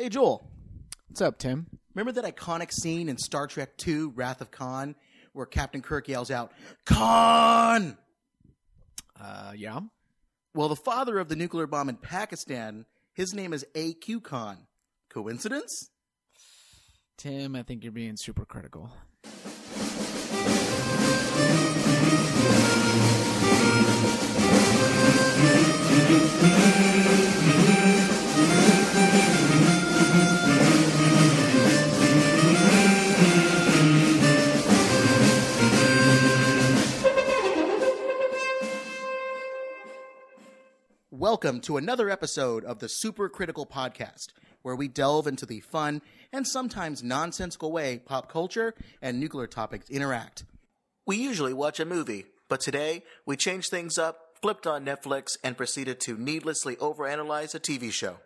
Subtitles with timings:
[0.00, 0.50] Hey, Joel.
[1.08, 1.66] What's up, Tim?
[1.94, 4.94] Remember that iconic scene in Star Trek II, Wrath of Khan,
[5.34, 6.52] where Captain Kirk yells out,
[6.86, 7.98] Khan!
[9.20, 9.80] Uh, yeah.
[10.54, 14.22] Well, the father of the nuclear bomb in Pakistan, his name is A.Q.
[14.22, 14.56] Khan.
[15.10, 15.90] Coincidence?
[17.18, 18.90] Tim, I think you're being super critical.
[41.20, 44.28] Welcome to another episode of the Super Critical Podcast,
[44.62, 46.00] where we delve into the fun
[46.32, 50.44] and sometimes nonsensical way pop culture and nuclear topics interact.
[51.06, 55.58] We usually watch a movie, but today we changed things up, flipped on Netflix, and
[55.58, 58.16] proceeded to needlessly overanalyze a TV show.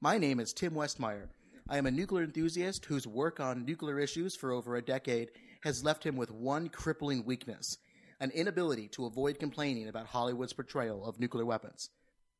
[0.00, 1.26] My name is Tim Westmeyer.
[1.68, 5.30] I am a nuclear enthusiast whose work on nuclear issues for over a decade
[5.64, 7.78] has left him with one crippling weakness
[8.20, 11.90] an inability to avoid complaining about Hollywood's portrayal of nuclear weapons.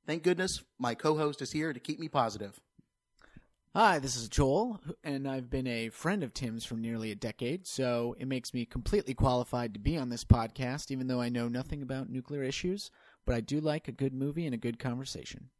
[0.04, 2.60] Thank goodness my co host is here to keep me positive.
[3.74, 7.66] Hi, this is Joel, and I've been a friend of Tim's for nearly a decade,
[7.66, 11.48] so it makes me completely qualified to be on this podcast, even though I know
[11.48, 12.90] nothing about nuclear issues.
[13.24, 15.50] But I do like a good movie and a good conversation.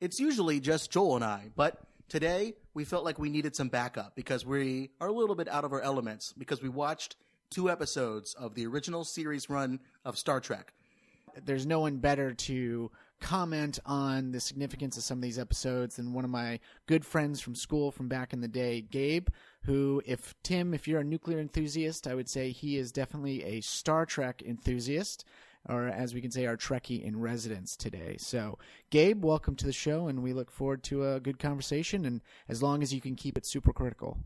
[0.00, 4.16] It's usually just Joel and I, but today we felt like we needed some backup
[4.16, 7.16] because we are a little bit out of our elements because we watched
[7.50, 10.72] two episodes of the original series run of Star Trek.
[11.44, 12.90] There's no one better to
[13.20, 17.40] comment on the significance of some of these episodes than one of my good friends
[17.40, 19.28] from school from back in the day, Gabe,
[19.62, 23.60] who, if Tim, if you're a nuclear enthusiast, I would say he is definitely a
[23.60, 25.24] Star Trek enthusiast,
[25.68, 28.16] or as we can say, our Trekkie in residence today.
[28.18, 28.58] So,
[28.90, 32.62] Gabe, welcome to the show, and we look forward to a good conversation, and as
[32.62, 34.18] long as you can keep it super critical.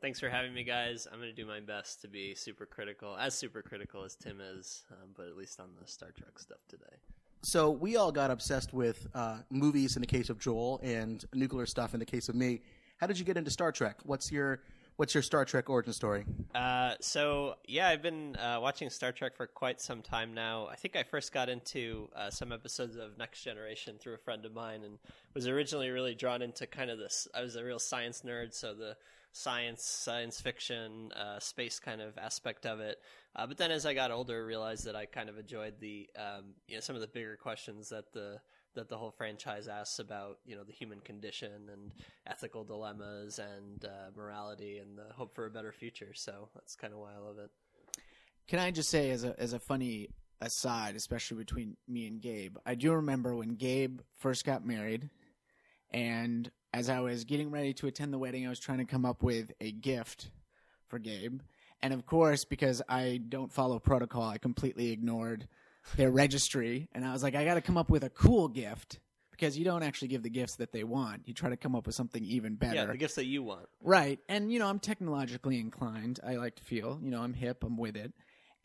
[0.00, 1.06] Thanks for having me, guys.
[1.10, 4.40] I'm going to do my best to be super critical, as super critical as Tim
[4.40, 6.96] is, um, but at least on the Star Trek stuff today.
[7.42, 11.64] So we all got obsessed with uh, movies in the case of Joel and nuclear
[11.64, 12.60] stuff in the case of me.
[12.98, 13.96] How did you get into Star Trek?
[14.04, 14.60] What's your
[14.96, 16.26] What's your Star Trek origin story?
[16.54, 20.68] Uh, so yeah, I've been uh, watching Star Trek for quite some time now.
[20.70, 24.44] I think I first got into uh, some episodes of Next Generation through a friend
[24.44, 24.98] of mine, and
[25.32, 27.26] was originally really drawn into kind of this.
[27.34, 28.94] I was a real science nerd, so the
[29.32, 32.98] science, science fiction, uh, space kind of aspect of it.
[33.36, 36.08] Uh, but then as I got older, I realized that I kind of enjoyed the
[36.16, 38.40] um, you know some of the bigger questions that the
[38.74, 41.92] that the whole franchise asks about you know the human condition and
[42.26, 46.12] ethical dilemmas and uh, morality and the hope for a better future.
[46.14, 47.50] So that's kind of why I love it.
[48.48, 50.08] Can I just say, as a as a funny
[50.40, 55.08] aside, especially between me and Gabe, I do remember when Gabe first got married,
[55.92, 59.04] and as I was getting ready to attend the wedding, I was trying to come
[59.04, 60.30] up with a gift
[60.88, 61.40] for Gabe.
[61.82, 65.48] And of course, because I don't follow protocol, I completely ignored
[65.96, 66.88] their registry.
[66.92, 69.00] And I was like, I got to come up with a cool gift
[69.30, 71.22] because you don't actually give the gifts that they want.
[71.26, 72.74] You try to come up with something even better.
[72.74, 73.66] Yeah, the gifts that you want.
[73.82, 74.18] Right.
[74.28, 76.20] And, you know, I'm technologically inclined.
[76.26, 78.12] I like to feel, you know, I'm hip, I'm with it.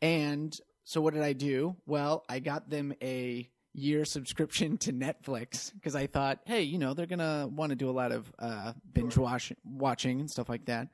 [0.01, 1.77] And so what did I do?
[1.87, 6.93] Well, I got them a year subscription to Netflix because I thought, hey, you know,
[6.93, 10.65] they're gonna want to do a lot of uh, binge watch- watching and stuff like
[10.65, 10.87] that.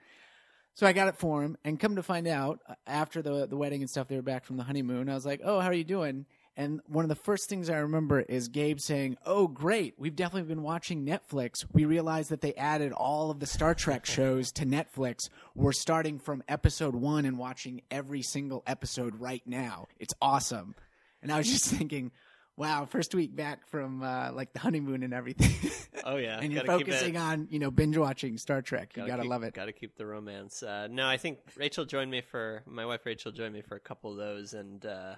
[0.73, 3.57] So I got it for him, and come to find out, uh, after the the
[3.57, 5.09] wedding and stuff, they were back from the honeymoon.
[5.09, 6.25] I was like, "Oh, how are you doing?"
[6.57, 9.95] And one of the first things I remember is Gabe saying, "Oh, great!
[9.97, 11.65] We've definitely been watching Netflix.
[11.73, 15.29] We realized that they added all of the Star Trek shows to Netflix.
[15.55, 19.87] We're starting from episode one and watching every single episode right now.
[19.99, 20.75] It's awesome."
[21.21, 22.11] And I was just thinking,
[22.57, 25.71] wow, first week back from uh, like the honeymoon and everything.
[26.03, 28.93] Oh yeah, and you're gotta focusing it- on you know binge watching Star Trek.
[28.95, 29.53] You gotta keep, love it.
[29.53, 30.63] Got to keep the romance.
[30.63, 33.05] Uh, no, I think Rachel joined me for my wife.
[33.05, 35.13] Rachel joined me for a couple of those, and uh,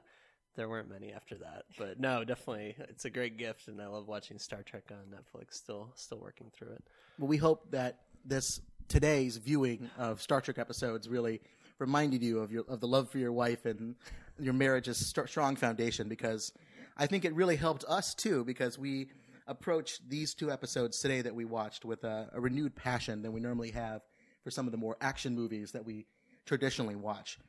[0.58, 1.64] there weren't many after that.
[1.78, 5.54] But no, definitely, it's a great gift, and I love watching Star Trek on Netflix.
[5.54, 6.84] Still, still working through it.
[7.18, 8.60] Well, we hope that this
[8.90, 11.40] today's viewing of Star Trek episodes really
[11.80, 13.96] reminded you of your of the love for your wife and
[14.38, 16.52] your marriage's st- strong foundation because
[16.98, 19.10] I think it really helped us too because we
[19.48, 23.40] approached these two episodes today that we watched with a, a renewed passion than we
[23.40, 24.02] normally have
[24.44, 26.06] for some of the more action movies that we
[26.46, 27.40] traditionally watch.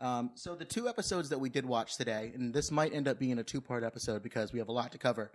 [0.00, 3.18] Um, so the two episodes that we did watch today, and this might end up
[3.18, 5.30] being a two-part episode because we have a lot to cover.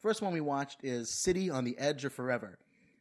[0.00, 2.58] First one we watched is City on the Edge of Forever.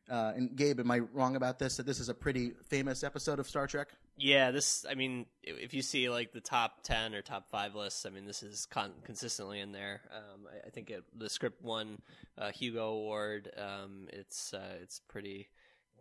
[0.10, 1.78] Uh, and Gabe, am I wrong about this?
[1.78, 3.90] That this is a pretty famous episode of Star Trek?
[4.16, 4.86] Yeah, this.
[4.90, 8.26] I mean, if you see like the top ten or top five lists, I mean,
[8.26, 10.02] this is con- consistently in there.
[10.16, 12.02] Um, I, I, think it, the script won
[12.38, 13.52] a Hugo Award.
[13.58, 15.50] Um, it's uh, it's pretty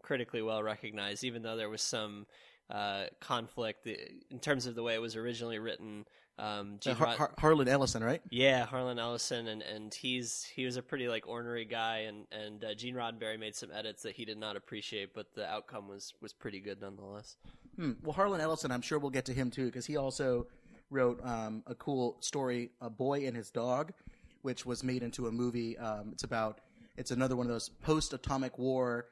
[0.03, 2.27] critically well recognized, even though there was some
[2.71, 6.05] uh, conflict in terms of the way it was originally written.
[6.39, 8.21] Um, uh, Har- Har- Harlan Ellison, right?
[8.31, 12.63] Yeah, Harlan Ellison, and, and he's he was a pretty like ornery guy, and and
[12.63, 16.13] uh, Gene Roddenberry made some edits that he did not appreciate, but the outcome was
[16.21, 17.37] was pretty good nonetheless.
[17.77, 17.93] Hmm.
[18.03, 20.47] Well, Harlan Ellison, I'm sure we'll get to him too, because he also
[20.91, 23.93] wrote um, a cool story, "A Boy and His Dog,"
[24.43, 25.79] which was made into a movie.
[25.79, 26.61] Um, it's about
[26.99, 29.07] it's another one of those post atomic war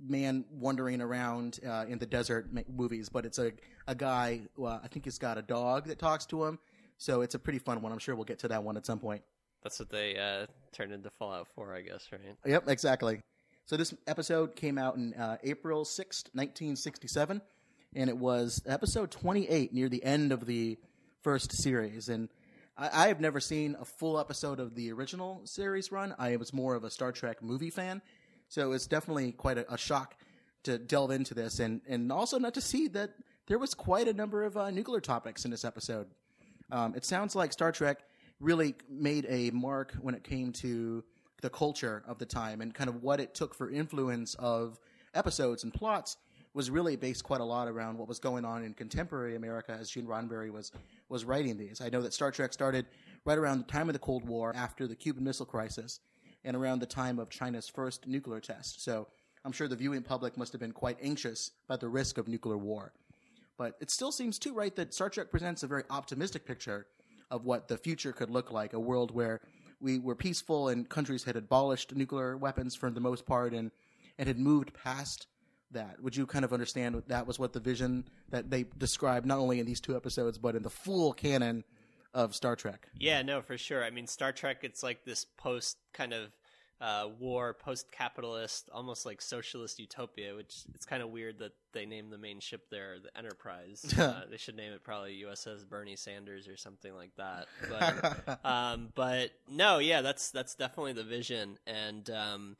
[0.00, 3.52] man wandering around uh, in the desert movies, but it's a
[3.88, 4.42] a guy.
[4.56, 6.58] Uh, I think he's got a dog that talks to him,
[6.98, 7.92] so it's a pretty fun one.
[7.92, 9.22] I'm sure we'll get to that one at some point.
[9.62, 12.20] That's what they uh, turned into Fallout 4, I guess, right?
[12.44, 13.20] Yep, exactly.
[13.64, 17.40] So this episode came out in uh, April 6th, 1967,
[17.94, 20.78] and it was episode 28 near the end of the
[21.22, 22.08] first series.
[22.08, 22.28] And
[22.76, 26.14] I, I have never seen a full episode of the original series run.
[26.18, 28.00] I was more of a Star Trek movie fan,
[28.48, 30.16] so it's definitely quite a, a shock
[30.64, 33.10] to delve into this, and, and also not to see that
[33.46, 36.08] there was quite a number of uh, nuclear topics in this episode.
[36.70, 38.04] Um, it sounds like Star Trek
[38.40, 41.02] really made a mark when it came to
[41.40, 44.78] the culture of the time and kind of what it took for influence of
[45.14, 46.16] episodes and plots
[46.54, 49.90] was really based quite a lot around what was going on in contemporary America as
[49.90, 50.72] Gene Roddenberry was
[51.08, 51.80] was writing these.
[51.80, 52.86] I know that Star Trek started
[53.24, 56.00] right around the time of the Cold War, after the Cuban Missile Crisis,
[56.44, 58.82] and around the time of China's first nuclear test.
[58.82, 59.06] So
[59.44, 62.58] I'm sure the viewing public must have been quite anxious about the risk of nuclear
[62.58, 62.92] war.
[63.58, 66.86] But it still seems too right that Star Trek presents a very optimistic picture
[67.30, 69.40] of what the future could look like a world where
[69.80, 73.70] we were peaceful and countries had abolished nuclear weapons for the most part and,
[74.16, 75.26] and had moved past
[75.72, 76.00] that.
[76.02, 79.60] Would you kind of understand that was what the vision that they described not only
[79.60, 81.64] in these two episodes but in the full canon
[82.14, 82.88] of Star Trek?
[82.96, 83.84] Yeah, no, for sure.
[83.84, 86.30] I mean, Star Trek, it's like this post kind of
[86.80, 90.34] uh, war, post-capitalist, almost like socialist utopia.
[90.34, 93.84] Which it's kind of weird that they named the main ship there the Enterprise.
[93.98, 97.46] uh, they should name it probably USS Bernie Sanders or something like that.
[97.68, 102.56] But, um, but no, yeah, that's that's definitely the vision, and um,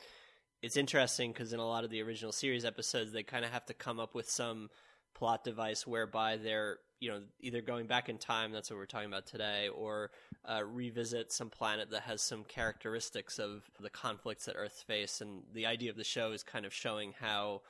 [0.62, 3.67] it's interesting because in a lot of the original series episodes, they kind of have
[3.67, 4.71] to come up with some
[5.15, 9.09] plot device whereby they're you know either going back in time that's what we're talking
[9.09, 10.11] about today or
[10.45, 15.43] uh, revisit some planet that has some characteristics of the conflicts that earth face and
[15.53, 17.61] the idea of the show is kind of showing how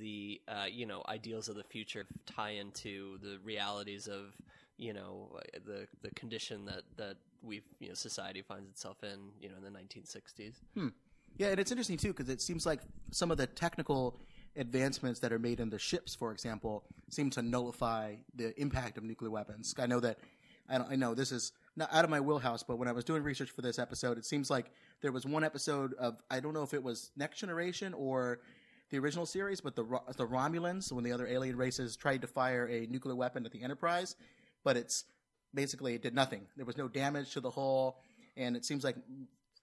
[0.00, 4.34] the uh, you know ideals of the future tie into the realities of
[4.76, 5.30] you know
[5.64, 9.62] the the condition that that we you know society finds itself in you know in
[9.62, 10.88] the 1960s hmm.
[11.36, 12.80] yeah and it's interesting too because it seems like
[13.10, 14.18] some of the technical
[14.56, 19.04] advancements that are made in the ships, for example, seem to nullify the impact of
[19.04, 19.74] nuclear weapons.
[19.78, 20.18] I know that
[20.68, 23.22] I, I, know this is not out of my wheelhouse, but when I was doing
[23.22, 24.70] research for this episode, it seems like
[25.02, 28.40] there was one episode of I don't know if it was Next Generation or
[28.90, 29.84] the original series, but the
[30.16, 33.62] the Romulans, when the other alien races tried to fire a nuclear weapon at the
[33.62, 34.16] Enterprise,
[34.64, 35.04] but it's
[35.54, 36.46] basically it did nothing.
[36.56, 38.00] There was no damage to the hull,
[38.36, 38.96] and it seems like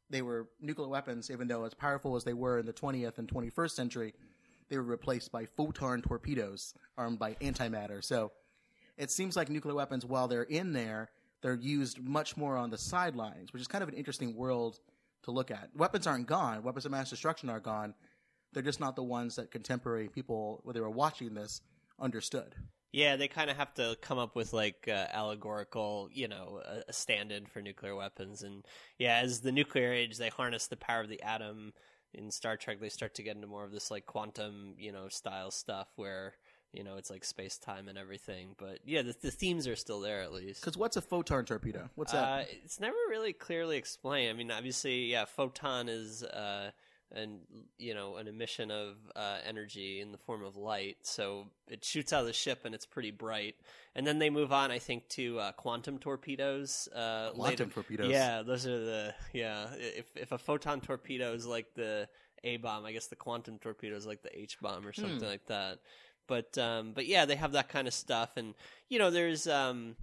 [0.09, 3.27] they were nuclear weapons, even though as powerful as they were in the 20th and
[3.27, 4.13] 21st century,
[4.73, 8.03] they were replaced by photon torpedoes armed by antimatter.
[8.03, 8.31] So
[8.97, 11.11] it seems like nuclear weapons, while they're in there,
[11.43, 14.79] they're used much more on the sidelines, which is kind of an interesting world
[15.25, 15.69] to look at.
[15.75, 16.63] Weapons aren't gone.
[16.63, 17.93] Weapons of mass destruction are gone.
[18.51, 21.61] They're just not the ones that contemporary people, when they were watching this,
[21.99, 22.55] understood.
[22.91, 26.89] Yeah, they kind of have to come up with like uh, allegorical, you know, a,
[26.89, 28.41] a stand-in for nuclear weapons.
[28.41, 28.65] And
[28.97, 31.73] yeah, as the nuclear age, they harness the power of the atom
[32.13, 35.07] in Star Trek they start to get into more of this like quantum, you know,
[35.07, 36.33] style stuff where
[36.71, 38.55] you know it's like space time and everything.
[38.57, 40.61] But yeah, the, the themes are still there at least.
[40.61, 41.89] Because what's a photon torpedo?
[41.95, 42.23] What's that?
[42.23, 44.29] Uh, it's never really clearly explained.
[44.29, 46.23] I mean, obviously, yeah, photon is.
[46.23, 46.71] Uh,
[47.13, 47.39] and
[47.77, 50.97] you know an emission of uh, energy in the form of light.
[51.03, 53.55] So it shoots out of the ship and it's pretty bright.
[53.95, 56.89] And then they move on, I think, to uh, quantum torpedoes.
[56.93, 57.73] Uh, quantum later.
[57.73, 58.11] torpedoes.
[58.11, 59.67] Yeah, those are the yeah.
[59.77, 62.07] If if a photon torpedo is like the
[62.43, 65.25] A bomb, I guess the quantum torpedo is like the H bomb or something hmm.
[65.25, 65.79] like that.
[66.27, 68.53] But um, but yeah, they have that kind of stuff, and
[68.89, 69.95] you know, there's um,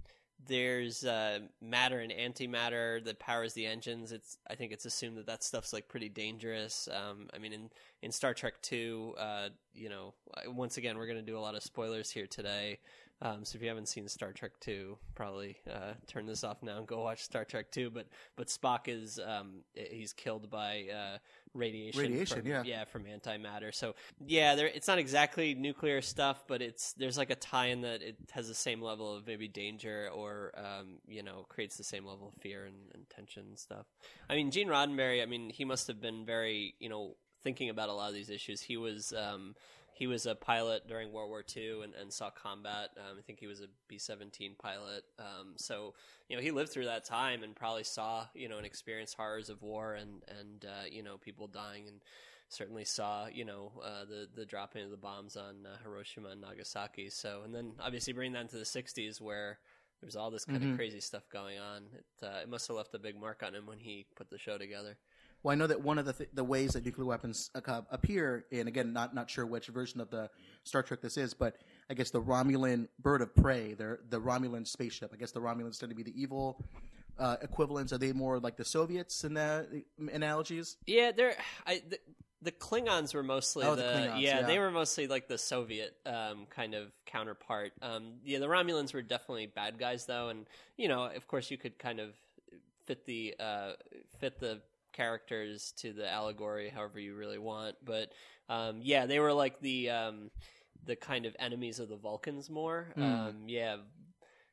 [0.47, 4.11] there's uh, matter and antimatter that powers the engines.
[4.11, 6.87] It's I think it's assumed that that stuff's like pretty dangerous.
[6.91, 7.69] Um, I mean, in
[8.01, 10.13] in Star Trek Two, uh, you know,
[10.47, 12.79] once again we're going to do a lot of spoilers here today.
[13.23, 16.79] Um, so if you haven't seen Star Trek Two, probably uh, turn this off now
[16.79, 17.91] and go watch Star Trek Two.
[17.91, 21.17] But but Spock is um, he's killed by uh,
[21.53, 22.01] radiation.
[22.01, 22.63] Radiation, from, yeah.
[22.65, 23.73] yeah, from antimatter.
[23.73, 23.93] So
[24.25, 28.17] yeah, there it's not exactly nuclear stuff, but it's there's like a tie-in that it
[28.31, 32.33] has the same level of maybe danger or um, you know creates the same level
[32.35, 33.85] of fear and, and tension and stuff.
[34.31, 35.21] I mean, Gene Roddenberry.
[35.21, 38.29] I mean, he must have been very you know thinking about a lot of these
[38.29, 38.61] issues.
[38.61, 39.13] He was.
[39.13, 39.55] Um,
[39.93, 42.89] he was a pilot during World War II and, and saw combat.
[42.97, 45.03] Um, I think he was a B 17 pilot.
[45.19, 45.93] Um, so,
[46.27, 49.49] you know, he lived through that time and probably saw, you know, and experienced horrors
[49.49, 52.01] of war and, and uh, you know, people dying and
[52.49, 56.41] certainly saw, you know, uh, the, the dropping of the bombs on uh, Hiroshima and
[56.41, 57.11] Nagasaki.
[57.11, 59.59] So, and then obviously bring that into the 60s where
[60.01, 60.71] there's all this kind Mhm.
[60.71, 61.83] of crazy stuff going on.
[61.93, 64.39] It, uh, it must have left a big mark on him when he put the
[64.39, 64.97] show together.
[65.43, 68.45] Well, I know that one of the th- the ways that nuclear weapons uh, appear,
[68.51, 70.29] and again, not not sure which version of the
[70.63, 71.57] Star Trek this is, but
[71.89, 75.11] I guess the Romulan bird of prey, the the Romulan spaceship.
[75.13, 76.63] I guess the Romulans tend to be the evil
[77.17, 77.91] uh, equivalents.
[77.91, 80.77] Are they more like the Soviets in the analogies?
[80.85, 81.99] Yeah, they're I the,
[82.43, 84.45] the Klingons were mostly Oh, the, the Klingons, yeah, yeah.
[84.47, 87.71] they were mostly like the Soviet um, kind of counterpart.
[87.81, 90.45] Um, yeah, the Romulans were definitely bad guys though, and
[90.77, 92.09] you know, of course, you could kind of
[92.85, 93.71] fit the uh,
[94.19, 94.61] fit the
[94.93, 97.75] characters to the allegory however you really want.
[97.83, 98.11] But
[98.49, 100.31] um, yeah, they were like the um,
[100.85, 102.87] the kind of enemies of the Vulcans more.
[102.97, 103.03] Mm.
[103.03, 103.77] Um, yeah,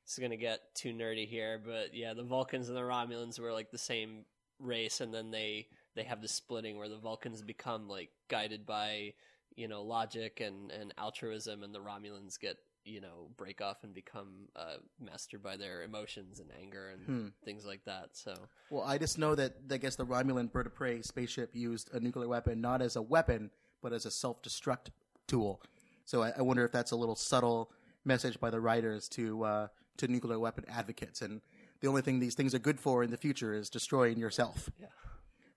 [0.04, 3.71] it's gonna get too nerdy here, but yeah, the Vulcans and the Romulans were like
[3.71, 4.25] the same
[4.59, 9.14] race, and then they they have the splitting where the Vulcans become like guided by
[9.57, 12.57] you know logic and and altruism, and the Romulans get
[12.88, 17.28] you know break off and become uh, mastered by their emotions and anger and Hmm.
[17.45, 18.11] things like that.
[18.12, 18.35] So
[18.71, 22.00] Well, I just know that I guess the Romulan bird of prey spaceship used a
[22.00, 23.50] nuclear weapon not as a weapon,
[23.83, 24.88] but as a self destruct
[25.26, 25.61] tool.
[26.04, 27.71] So I, I wonder if that's a little subtle
[28.04, 29.68] message by the writers to uh,
[29.99, 31.21] to nuclear weapon advocates.
[31.23, 31.40] And
[31.80, 34.71] the only thing these things are good for in the future is destroying yourself.
[34.80, 34.87] Yeah.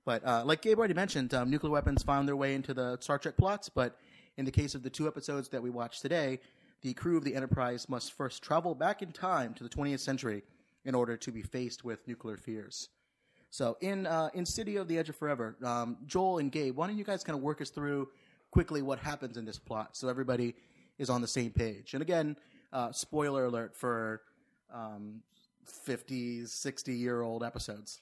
[0.04, 3.18] But uh, like Gabe already mentioned, um, nuclear weapons found their way into the Star
[3.20, 3.70] Trek plots.
[3.70, 3.98] But
[4.38, 6.40] in the case of the two episodes that we watched today,
[6.82, 10.44] the crew of the Enterprise must first travel back in time to the 20th century
[10.86, 12.90] in order to be faced with nuclear fears.
[13.52, 16.88] So in uh, in City of the Edge of Forever, um, Joel and Gabe, why
[16.88, 18.08] don't you guys kind of work us through
[18.50, 20.56] quickly what happens in this plot so everybody
[20.98, 21.94] is on the same page?
[21.94, 22.38] And again,
[22.72, 24.22] uh, spoiler alert for
[24.74, 25.22] um,
[25.66, 28.02] 50, 60 year old episodes.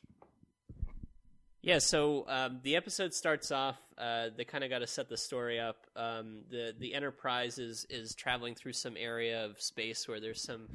[1.61, 3.77] Yeah, so um, the episode starts off.
[3.97, 5.87] Uh, they kind of got to set the story up.
[5.93, 10.69] Um, the the Enterprise is is traveling through some area of space where there's some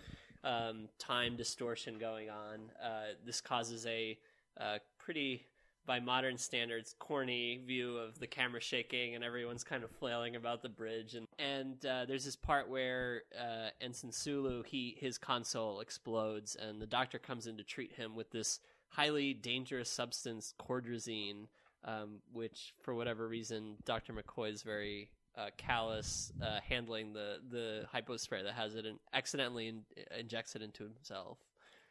[0.44, 2.70] um, time distortion going on.
[2.82, 4.18] Uh, this causes a
[4.60, 5.46] uh, pretty,
[5.86, 10.60] by modern standards, corny view of the camera shaking and everyone's kind of flailing about
[10.60, 11.14] the bridge.
[11.14, 16.78] And and uh, there's this part where uh, Ensign Sulu he his console explodes and
[16.78, 18.60] the doctor comes in to treat him with this
[18.94, 21.46] highly dangerous substance, cordrazine,
[21.84, 24.12] um, which for whatever reason Dr.
[24.12, 28.98] McCoy is very uh, callous uh, handling the the hypo spray that has it and
[29.12, 29.84] accidentally in-
[30.18, 31.38] injects it into himself.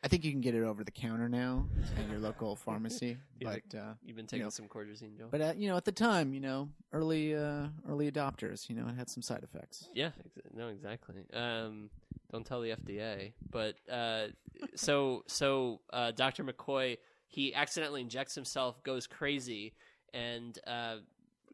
[0.06, 1.66] I think you can get it over the counter now
[1.98, 3.18] at your local pharmacy.
[3.42, 5.28] But uh, You've been taking know, some cordrazine, Joe.
[5.32, 8.88] but uh, you know, at the time, you know, early uh, early adopters, you know,
[8.88, 9.88] it had some side effects.
[9.94, 11.24] Yeah, ex- no, exactly.
[11.34, 11.90] Um,
[12.34, 13.32] don't tell the FDA.
[13.50, 14.28] But uh,
[14.75, 16.44] so so uh, Dr.
[16.44, 16.98] McCoy
[17.28, 19.74] he accidentally injects himself, goes crazy,
[20.13, 20.98] and uh,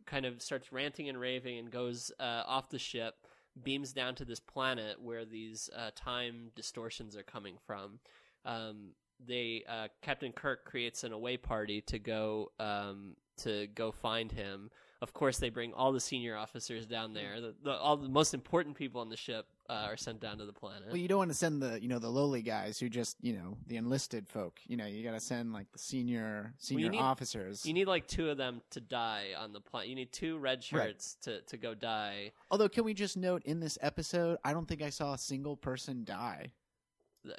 [0.05, 3.15] kind of starts ranting and raving, and goes uh, off the ship,
[3.63, 7.99] beams down to this planet where these uh, time distortions are coming from.
[8.43, 8.89] Um,
[9.25, 14.71] they uh, Captain Kirk creates an away party to go um, to go find him.
[15.01, 17.39] Of course, they bring all the senior officers down there.
[17.39, 20.45] The, the, all the most important people on the ship uh, are sent down to
[20.45, 20.87] the planet.
[20.87, 23.33] Well, you don't want to send the you know the lowly guys who just you
[23.33, 24.59] know the enlisted folk.
[24.67, 27.65] You know, you got to send like the senior senior need- officers.
[27.65, 29.87] you need like two of them to die on the planet.
[29.87, 32.31] You need two red shirts to, to go die.
[32.51, 35.55] Although, can we just note in this episode, I don't think I saw a single
[35.55, 36.51] person die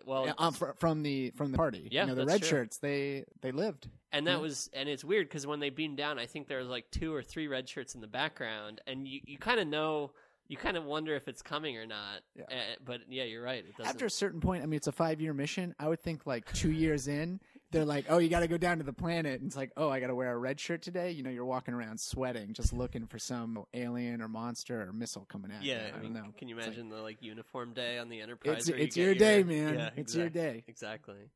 [0.05, 1.89] Well, um, fr- from the from the party.
[1.91, 2.49] Yeah, you know, the red true.
[2.49, 3.89] shirts they they lived.
[4.13, 4.39] and that yeah.
[4.39, 7.15] was and it's weird because when they beam down, I think there was like two
[7.15, 10.13] or three red shirts in the background, and you you kind of know.
[10.49, 12.43] You kind of wonder if it's coming or not, Yeah.
[12.51, 13.65] Uh, but yeah, you're right.
[13.65, 13.87] It.
[13.87, 15.77] After a certain point, I mean, it's a five year mission.
[15.79, 17.39] I would think like two years in,
[17.73, 19.89] they're like, "Oh, you got to go down to the planet." And it's like, "Oh,
[19.91, 22.73] I got to wear a red shirt today." You know, you're walking around sweating, just
[22.73, 25.73] looking for some alien or monster or missile coming at you.
[25.73, 26.33] yeah, I, I mean, don't know.
[26.37, 28.59] can you It's like- imagine the like uniform day on the Enterprise?
[28.59, 29.75] It's you it's get your day, man.
[29.75, 30.65] Yeah, it's your day.
[30.69, 31.31] Exactly.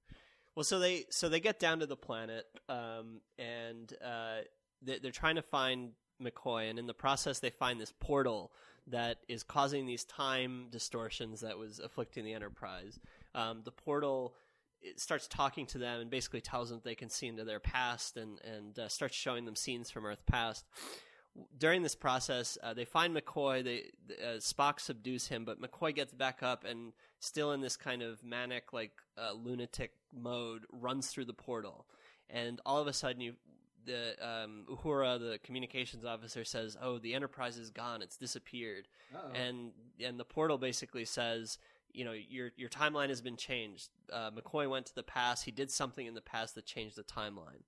[0.56, 4.42] Well, so they so they get down to the planet, um, and uh,
[4.82, 5.90] they, they're trying to find
[6.22, 8.52] McCoy, and in the process, they find this portal
[8.86, 13.00] that is causing these time distortions that was afflicting the Enterprise.
[13.34, 14.34] Um, the portal
[14.84, 18.16] it starts talking to them and basically tells them they can see into their past
[18.16, 20.64] and and uh, starts showing them scenes from Earth past.
[21.58, 23.64] During this process, uh, they find McCoy.
[23.64, 23.84] They
[24.22, 28.22] uh, Spock subdues him, but McCoy gets back up and, still in this kind of
[28.22, 31.86] manic, like uh, lunatic mode, runs through the portal.
[32.30, 33.34] And all of a sudden, you
[33.84, 38.00] the um, Uhura, the communications officer, says, "Oh, the Enterprise is gone.
[38.00, 39.32] It's disappeared." Uh-oh.
[39.34, 39.72] And
[40.04, 41.58] and the portal basically says,
[41.94, 43.88] you know, your your timeline has been changed.
[44.12, 45.44] Uh, McCoy went to the past.
[45.44, 47.62] He did something in the past that changed the timeline.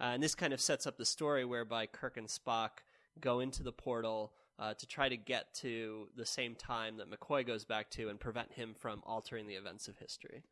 [0.00, 2.82] Uh, and this kind of sets up the story whereby Kirk and Spock
[3.20, 7.46] go into the portal uh, to try to get to the same time that McCoy
[7.46, 10.42] goes back to and prevent him from altering the events of history.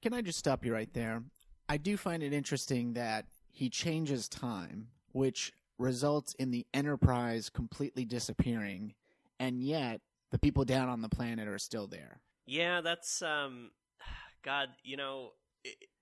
[0.00, 1.22] Can I just stop you right there?
[1.68, 8.04] I do find it interesting that he changes time, which results in the Enterprise completely
[8.04, 8.94] disappearing,
[9.38, 12.20] and yet the people down on the planet are still there.
[12.48, 13.70] Yeah, that's um,
[14.42, 14.68] God.
[14.82, 15.32] You know,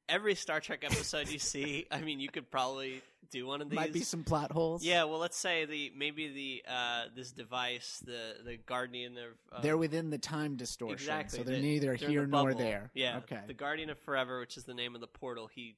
[0.08, 3.76] every Star Trek episode you see, I mean, you could probably do one of these.
[3.76, 4.84] Might be some plot holes.
[4.84, 9.62] Yeah, well, let's say the maybe the uh, this device, the the Guardian of uh,
[9.62, 11.38] They're within the time distortion, exactly.
[11.38, 12.90] so they're the- neither they're here the nor there.
[12.94, 13.40] Yeah, Okay.
[13.46, 15.76] the Guardian of Forever, which is the name of the portal, he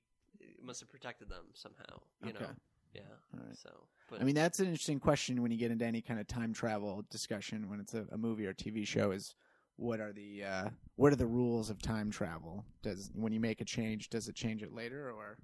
[0.63, 2.01] must have protected them somehow.
[2.23, 2.45] You Okay.
[2.45, 2.51] know,
[2.95, 3.01] yeah.
[3.35, 3.57] All right.
[3.57, 3.71] So,
[4.11, 6.53] but I mean, that's an interesting question when you get into any kind of time
[6.53, 9.11] travel discussion when it's a, a movie or TV show.
[9.13, 9.35] Is
[9.78, 12.64] what are the uh, what are the rules of time travel?
[12.82, 15.38] Does when you make a change, does it change it later or?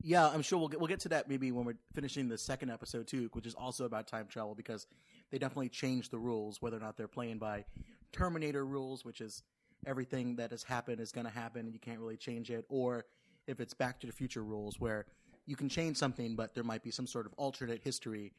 [0.00, 2.70] Yeah, I'm sure we'll get we'll get to that maybe when we're finishing the second
[2.70, 4.86] episode too, which is also about time travel because
[5.30, 7.64] they definitely changed the rules, whether or not they're playing by
[8.12, 9.42] Terminator rules, which is
[9.86, 13.06] everything that has happened is going to happen and you can't really change it, or
[13.46, 15.06] if it's Back to the Future rules where
[15.46, 18.32] you can change something, but there might be some sort of alternate history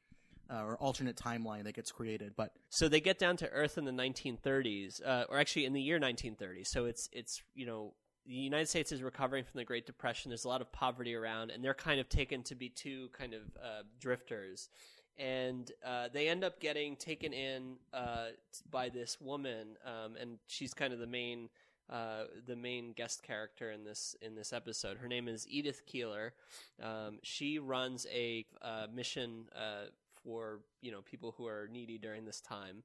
[0.51, 2.33] uh, or alternate timeline that gets created.
[2.35, 5.81] But so they get down to Earth in the 1930s, uh, or actually in the
[5.81, 6.63] year 1930.
[6.63, 7.93] So it's it's you know
[8.25, 10.29] the United States is recovering from the Great Depression.
[10.29, 13.33] There's a lot of poverty around, and they're kind of taken to be two kind
[13.33, 14.69] of uh, drifters.
[15.17, 18.27] And uh, they end up getting taken in uh,
[18.69, 21.49] by this woman, um, and she's kind of the main
[21.89, 24.97] uh, the main guest character in this in this episode.
[24.97, 26.33] Her name is Edith Keeler.
[26.81, 29.87] Um, she runs a uh, mission uh,
[30.29, 32.83] for you know people who are needy during this time,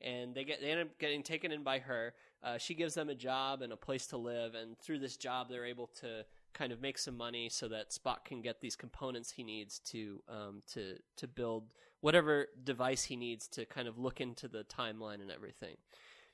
[0.00, 2.14] and they get they end up getting taken in by her.
[2.42, 5.48] Uh, she gives them a job and a place to live, and through this job,
[5.48, 9.32] they're able to kind of make some money so that Spock can get these components
[9.32, 11.64] he needs to um, to to build
[12.00, 15.76] whatever device he needs to kind of look into the timeline and everything.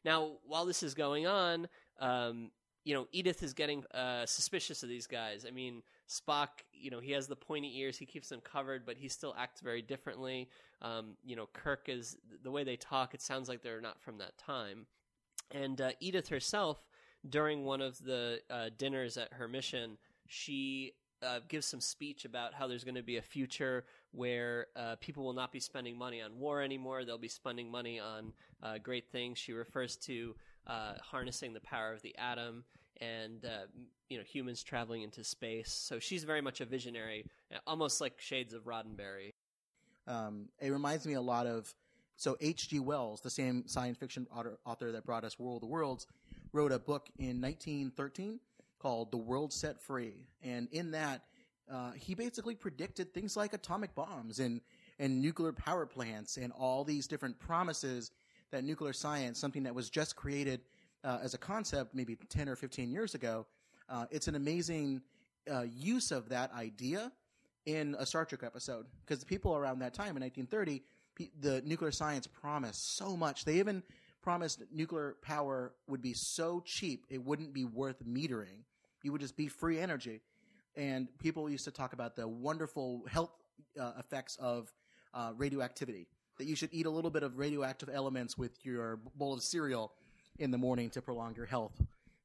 [0.05, 1.69] Now, while this is going on,
[2.01, 2.51] um,
[2.85, 5.47] you know, Edith is getting uh, suspicious of these guys.
[5.47, 8.97] I mean, Spock, you know, he has the pointy ears, he keeps them covered, but
[8.97, 10.49] he still acts very differently.
[10.83, 13.15] Um, you know, Kirk is the way they talk.
[13.15, 14.87] It sounds like they're not from that time.
[15.53, 16.83] And uh, Edith herself,
[17.29, 22.55] during one of the uh, dinners at her mission, she uh, gives some speech about
[22.55, 26.21] how there's going to be a future where uh, people will not be spending money
[26.21, 27.05] on war anymore.
[27.05, 29.39] They'll be spending money on uh, great things.
[29.39, 30.35] She refers to
[30.67, 32.65] uh, harnessing the power of the atom
[33.01, 33.67] and uh,
[34.11, 35.73] you know humans traveling into space.
[35.73, 37.25] So she's very much a visionary,
[37.67, 39.33] almost like shades of Roddenberry.
[40.07, 41.73] Um, it reminds me a lot of
[42.17, 42.81] so H.G.
[42.81, 46.07] Wells, the same science fiction author, author that brought us War of the Worlds,
[46.53, 48.41] wrote a book in 1913
[48.79, 51.23] called The World Set Free, and in that
[51.73, 54.61] uh, he basically predicted things like atomic bombs and
[54.99, 58.11] and nuclear power plants and all these different promises
[58.51, 60.61] that nuclear science, something that was just created
[61.05, 63.47] uh, as a concept maybe 10 or 15 years ago,
[63.91, 65.03] uh, it's an amazing
[65.51, 67.13] uh, use of that idea
[67.67, 70.83] in a Star Trek episode because the people around that time in 1930,
[71.15, 73.45] pe- the nuclear science promised so much.
[73.45, 73.83] They even
[74.23, 78.65] promised nuclear power would be so cheap it wouldn't be worth metering.
[79.03, 80.21] You would just be free energy.
[80.77, 83.33] And people used to talk about the wonderful health
[83.79, 84.73] uh, effects of
[85.15, 86.07] uh, radioactivity.
[86.39, 89.93] That you should eat a little bit of radioactive elements with your bowl of cereal
[90.39, 91.73] in the morning to prolong your health.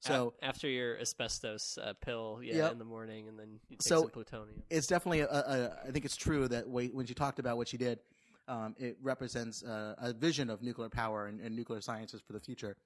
[0.06, 2.72] So A- after your asbestos uh, pill, yeah, Yep.
[2.74, 4.63] in the morning, and then you take So- some plutonium.
[4.70, 7.68] it's definitely a, a, a, I think it's true that when she talked about what
[7.68, 8.00] she did,
[8.48, 12.39] um, it represents a, a vision of nuclear power and, and nuclear sciences for the
[12.39, 12.78] future.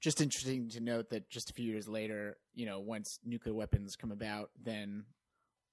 [0.00, 3.96] Just interesting to note that just a few years later, you know, once nuclear weapons
[3.96, 5.04] come about, then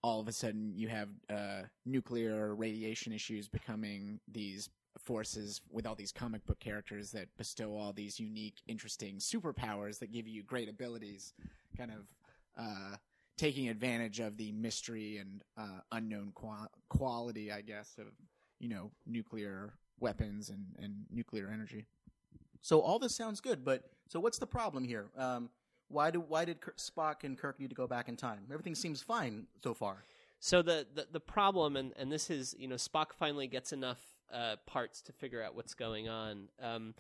[0.02, 5.96] all of a sudden you have uh, nuclear radiation issues becoming these forces with all
[5.96, 10.70] these comic book characters that bestow all these unique, interesting superpowers that give you great
[10.70, 11.34] abilities,
[11.78, 12.08] kind of
[12.58, 12.96] uh,
[13.38, 18.08] taking advantage of the mystery and uh, unknown qua- quality, I guess, of
[18.60, 21.86] you know nuclear weapons and, and nuclear energy.
[22.62, 25.08] So all this sounds good, but so what's the problem here?
[25.18, 25.50] Um,
[25.90, 28.46] why do why did Kirk, Spock and Kirk need to go back in time?
[28.52, 30.04] Everything seems fine so far.
[30.40, 34.13] So the, the, the problem, and, and this is, you know, Spock finally gets enough
[34.32, 36.50] uh, parts to figure out what's going on.
[36.62, 36.94] Um,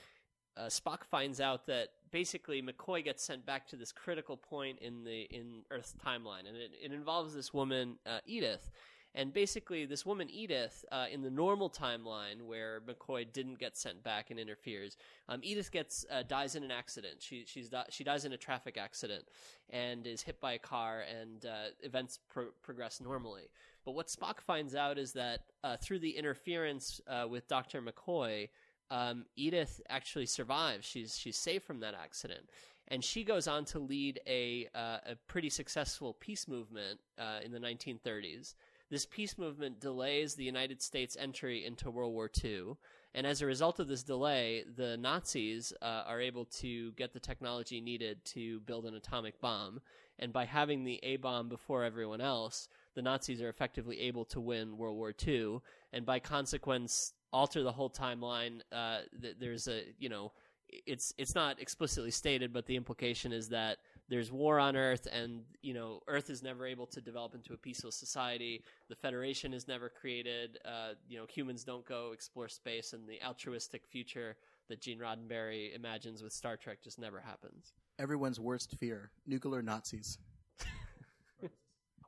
[0.55, 5.03] uh, Spock finds out that basically McCoy gets sent back to this critical point in
[5.03, 8.71] the in Earth's timeline, and it, it involves this woman uh, Edith.
[9.15, 14.03] And basically, this woman Edith, uh, in the normal timeline where McCoy didn't get sent
[14.03, 14.97] back and interferes,
[15.29, 17.15] um, Edith gets uh, dies in an accident.
[17.19, 19.25] She she's di- she dies in a traffic accident
[19.69, 23.49] and is hit by a car, and uh, events pro- progress normally.
[23.85, 28.49] But what Spock finds out is that uh, through the interference uh, with Doctor McCoy,
[28.89, 30.85] um, Edith actually survives.
[30.85, 32.49] She's she's safe from that accident,
[32.87, 37.51] and she goes on to lead a uh, a pretty successful peace movement uh, in
[37.51, 38.55] the 1930s.
[38.89, 42.75] This peace movement delays the United States' entry into World War II,
[43.15, 47.19] and as a result of this delay, the Nazis uh, are able to get the
[47.19, 49.81] technology needed to build an atomic bomb.
[50.19, 54.39] And by having the A bomb before everyone else, the Nazis are effectively able to
[54.39, 55.59] win World War II,
[55.91, 58.61] and by consequence, alter the whole timeline.
[58.71, 60.31] Uh, th- there's a you know,
[60.69, 63.79] it's it's not explicitly stated, but the implication is that
[64.09, 67.57] there's war on Earth, and you know, Earth is never able to develop into a
[67.57, 68.63] peaceful society.
[68.89, 70.59] The Federation is never created.
[70.65, 74.35] Uh, you know, humans don't go explore space, and the altruistic future
[74.69, 77.73] that Gene Roddenberry imagines with Star Trek just never happens.
[77.99, 80.17] Everyone's worst fear: nuclear Nazis.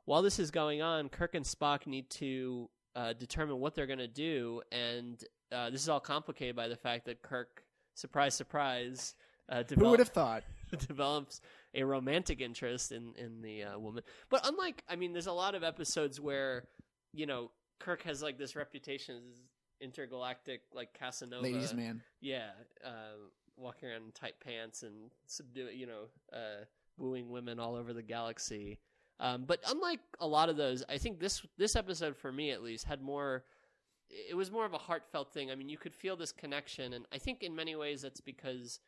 [0.06, 3.98] While this is going on, Kirk and Spock need to uh, determine what they're going
[3.98, 7.64] to do, and uh, this is all complicated by the fact that Kirk,
[7.94, 9.14] surprise, surprise,
[9.48, 10.42] uh, Who would have thought?
[10.88, 11.40] develops
[11.74, 14.02] a romantic interest in in the uh, woman.
[14.28, 16.64] But unlike, I mean, there's a lot of episodes where
[17.12, 19.40] you know Kirk has like this reputation as
[19.80, 22.02] intergalactic, like Casanova, Ladies man.
[22.20, 22.50] yeah,
[22.84, 23.18] uh,
[23.56, 26.64] walking around in tight pants and subdue, you know, uh,
[26.96, 28.80] wooing women all over the galaxy.
[29.18, 32.62] Um, but unlike a lot of those, I think this this episode for me at
[32.62, 33.44] least had more.
[34.08, 35.50] It was more of a heartfelt thing.
[35.50, 38.78] I mean, you could feel this connection, and I think in many ways that's because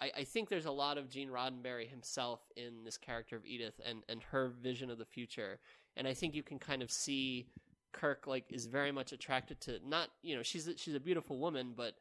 [0.00, 3.80] I, I think there's a lot of Gene Roddenberry himself in this character of Edith
[3.84, 5.58] and and her vision of the future,
[5.96, 7.46] and I think you can kind of see
[7.92, 11.72] Kirk like is very much attracted to not you know she's she's a beautiful woman,
[11.76, 11.94] but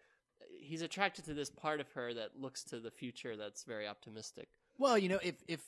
[0.59, 4.49] he's attracted to this part of her that looks to the future that's very optimistic.
[4.77, 5.61] Well, you know, if if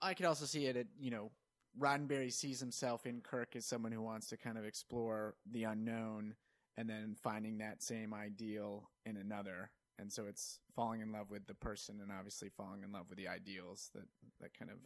[0.00, 1.30] I could also see it at you know,
[1.78, 6.34] Roddenberry sees himself in Kirk as someone who wants to kind of explore the unknown,
[6.76, 11.46] and then finding that same ideal in another, and so it's falling in love with
[11.46, 14.04] the person, and obviously falling in love with the ideals that
[14.40, 14.78] that kind of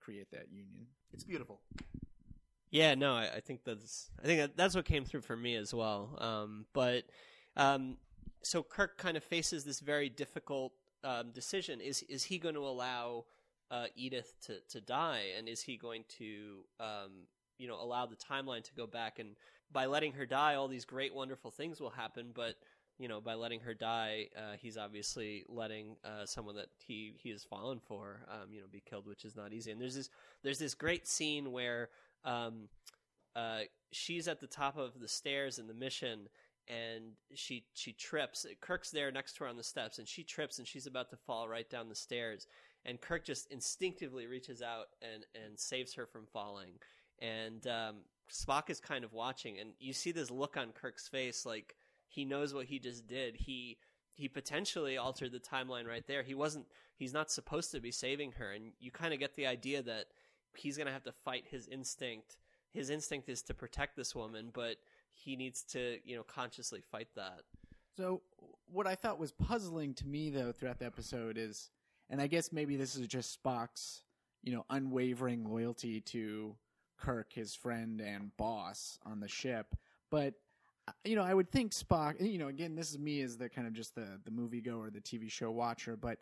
[0.00, 0.86] create that union.
[1.12, 1.60] It's beautiful.
[2.70, 5.56] Yeah, no, I, I think that's I think that, that's what came through for me
[5.56, 6.16] as well.
[6.18, 7.04] Um, but
[7.56, 7.98] um,
[8.42, 10.72] so Kirk kind of faces this very difficult
[11.04, 13.26] um, decision: is is he going to allow
[13.72, 17.26] uh, Edith to to die, and is he going to um,
[17.58, 19.18] you know allow the timeline to go back?
[19.18, 19.30] And
[19.72, 22.30] by letting her die, all these great, wonderful things will happen.
[22.34, 22.56] But
[22.98, 27.30] you know, by letting her die, uh, he's obviously letting uh, someone that he he
[27.30, 29.72] has fallen for, um, you know, be killed, which is not easy.
[29.72, 30.10] And there's this
[30.42, 31.88] there's this great scene where
[32.24, 32.68] um,
[33.34, 36.28] uh, she's at the top of the stairs in the mission,
[36.68, 38.46] and she she trips.
[38.60, 41.16] Kirk's there next to her on the steps, and she trips, and she's about to
[41.16, 42.46] fall right down the stairs.
[42.84, 46.72] And Kirk just instinctively reaches out and and saves her from falling.
[47.20, 47.96] And um,
[48.30, 51.76] Spock is kind of watching, and you see this look on Kirk's face, like
[52.08, 53.36] he knows what he just did.
[53.36, 53.78] He
[54.14, 56.22] he potentially altered the timeline right there.
[56.22, 56.66] He wasn't.
[56.96, 60.06] He's not supposed to be saving her, and you kind of get the idea that
[60.56, 62.36] he's going to have to fight his instinct.
[62.70, 64.76] His instinct is to protect this woman, but
[65.12, 67.42] he needs to, you know, consciously fight that.
[67.96, 68.22] So
[68.66, 71.70] what I thought was puzzling to me though throughout the episode is
[72.12, 74.02] and I guess maybe this is just Spock's,
[74.42, 76.54] you know, unwavering loyalty to
[76.98, 79.74] Kirk, his friend and boss on the ship,
[80.10, 80.34] but
[80.86, 83.48] uh, you know, I would think Spock, you know, again, this is me as the
[83.48, 86.18] kind of just the the movie goer, the TV show watcher, but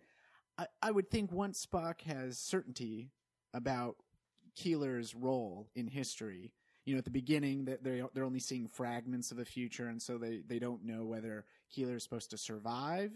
[0.56, 3.10] I, I would think once Spock has certainty
[3.52, 3.96] about
[4.54, 6.52] Keeler's role in history,
[6.84, 10.00] you know, at the beginning that they're they're only seeing fragments of the future, and
[10.00, 13.12] so they they don't know whether Keeler is supposed to survive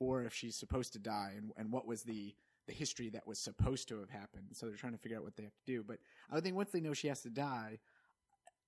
[0.00, 2.34] or if she's supposed to die, and and what was the
[2.66, 4.46] the history that was supposed to have happened.
[4.52, 5.82] So they're trying to figure out what they have to do.
[5.82, 5.98] But
[6.30, 7.78] I would think once they know she has to die,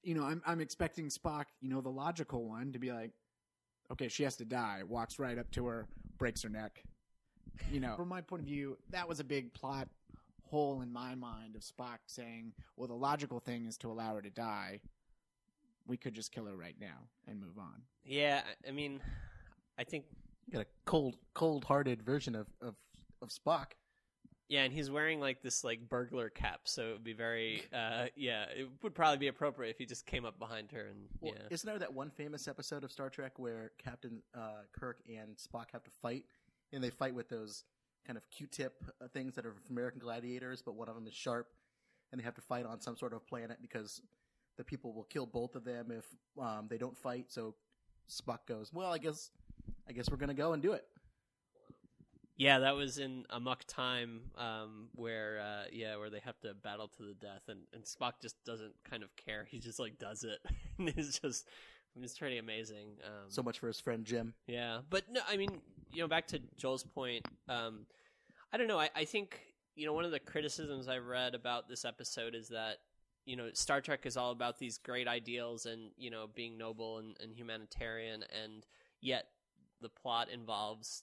[0.03, 3.11] you know, I'm I'm expecting Spock, you know, the logical one to be like,
[3.93, 4.83] okay, she has to die.
[4.89, 5.87] Walks right up to her,
[6.19, 6.83] breaks her neck.
[7.71, 9.87] You know, from my point of view, that was a big plot
[10.49, 14.23] hole in my mind of Spock saying, "Well, the logical thing is to allow her
[14.23, 14.81] to die.
[15.87, 19.03] We could just kill her right now and move on." Yeah, I- I mean,
[19.79, 20.07] I think
[20.51, 22.75] You got a cold, cold-hearted version of of,
[23.23, 23.73] of Spock.
[24.49, 28.07] yeah, and he's wearing like this like burglar cap, so it would be very uh
[28.17, 31.35] yeah, it would probably be appropriate if he just came up behind her and Well,
[31.37, 31.47] yeah.
[31.51, 35.67] Isn't there that one famous episode of Star Trek where Captain uh, Kirk and Spock
[35.73, 36.25] have to fight,
[36.73, 37.63] and they fight with those
[38.05, 41.15] kind of Q-tip uh, things that are from American Gladiators, but one of them is
[41.15, 41.47] sharp,
[42.11, 44.01] and they have to fight on some sort of planet because
[44.59, 46.07] the people will kill both of them if
[46.43, 47.27] um, they don't fight.
[47.29, 47.55] So
[48.11, 49.31] Spock goes, "Well, I guess,
[49.91, 50.87] I guess we're gonna go and do it."
[52.37, 56.89] Yeah, that was in Amok Time, um, where uh, yeah, where they have to battle
[56.97, 59.47] to the death, and, and Spock just doesn't kind of care.
[59.51, 60.39] He just like does it,
[60.79, 61.47] and it's just
[62.01, 62.97] it's pretty amazing.
[63.05, 64.33] Um, So much for his friend Jim.
[64.47, 65.61] yeah, but no, I mean,
[65.93, 67.27] you know, back to Joel's point.
[67.47, 67.81] Um,
[68.53, 68.79] I don't know.
[68.79, 69.39] I, I think
[69.75, 72.79] you know one of the criticisms I've read about this episode is that
[73.27, 76.99] you know Star Trek is all about these great ideals and you know being noble
[77.01, 78.65] and, and humanitarian, and
[79.03, 79.27] yet
[79.81, 81.03] the plot involves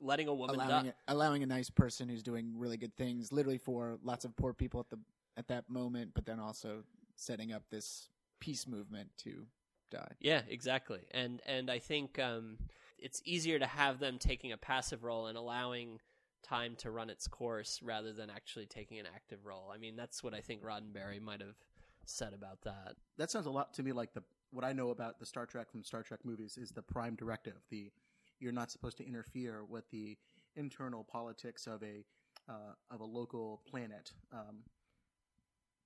[0.00, 0.88] letting a woman allowing die.
[0.90, 4.52] it, allowing a nice person who's doing really good things, literally for lots of poor
[4.52, 4.98] people at the
[5.36, 6.82] at that moment, but then also
[7.16, 8.08] setting up this
[8.40, 9.46] peace movement to
[9.90, 10.12] die.
[10.20, 11.00] Yeah, exactly.
[11.12, 12.58] And and I think um,
[12.98, 16.00] it's easier to have them taking a passive role and allowing
[16.42, 19.70] time to run its course rather than actually taking an active role.
[19.72, 21.56] I mean, that's what I think Roddenberry might have
[22.04, 22.94] said about that.
[23.18, 25.70] that sounds a lot to me like the what I know about the Star Trek
[25.70, 27.56] from Star Trek movies is the prime directive.
[27.70, 27.90] The
[28.40, 30.16] you're not supposed to interfere with the
[30.56, 32.04] internal politics of a
[32.48, 34.12] uh, of a local planet.
[34.32, 34.64] Um,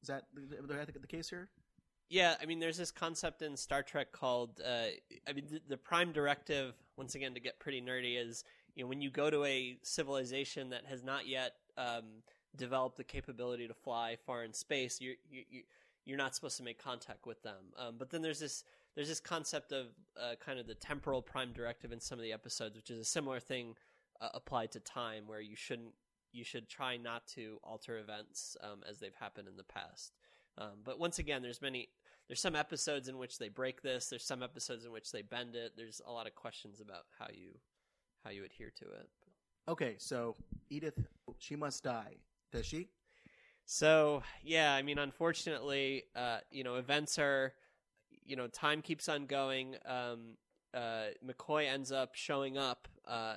[0.02, 1.48] is that the, case here?
[2.08, 4.86] Yeah, I mean, there's this concept in Star Trek called, uh,
[5.28, 8.88] I mean, the, the prime directive, once again, to get pretty nerdy, is you know
[8.88, 12.22] when you go to a civilization that has not yet um,
[12.56, 15.62] developed the capability to fly far in space, you're you, you,
[16.04, 17.72] you're not supposed to make contact with them.
[17.78, 19.86] Um, but then there's this there's this concept of
[20.20, 23.04] uh, kind of the temporal prime directive in some of the episodes, which is a
[23.04, 23.74] similar thing
[24.20, 25.94] uh, applied to time, where you shouldn't
[26.32, 30.12] you should try not to alter events um, as they've happened in the past.
[30.58, 31.88] Um, but once again, there's many
[32.28, 34.08] there's some episodes in which they break this.
[34.08, 35.72] There's some episodes in which they bend it.
[35.76, 37.58] There's a lot of questions about how you
[38.24, 39.08] how you adhere to it.
[39.68, 40.36] Okay, so
[40.70, 40.98] Edith,
[41.38, 42.16] she must die.
[42.50, 42.88] Does she?
[43.64, 47.52] So yeah, I mean, unfortunately, uh, you know, events are,
[48.24, 49.76] you know, time keeps on going.
[49.86, 50.36] Um,
[50.74, 53.34] uh, McCoy ends up showing up uh,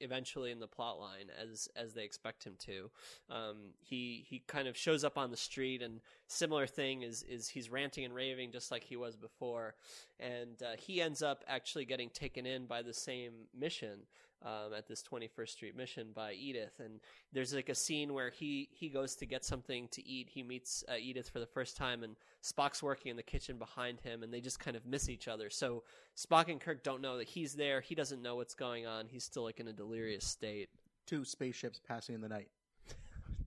[0.00, 2.90] eventually in the plot line as as they expect him to.
[3.30, 7.48] Um, he he kind of shows up on the street, and similar thing is is
[7.48, 9.74] he's ranting and raving just like he was before,
[10.18, 14.00] and uh, he ends up actually getting taken in by the same mission.
[14.44, 17.00] Um, at this 21st Street mission by Edith, and
[17.32, 20.28] there's like a scene where he he goes to get something to eat.
[20.30, 23.98] He meets uh, Edith for the first time, and Spock's working in the kitchen behind
[24.00, 25.50] him, and they just kind of miss each other.
[25.50, 25.82] So
[26.16, 27.80] Spock and Kirk don't know that he's there.
[27.80, 29.08] He doesn't know what's going on.
[29.08, 30.68] He's still like in a delirious state.
[31.04, 32.48] Two spaceships passing in the night.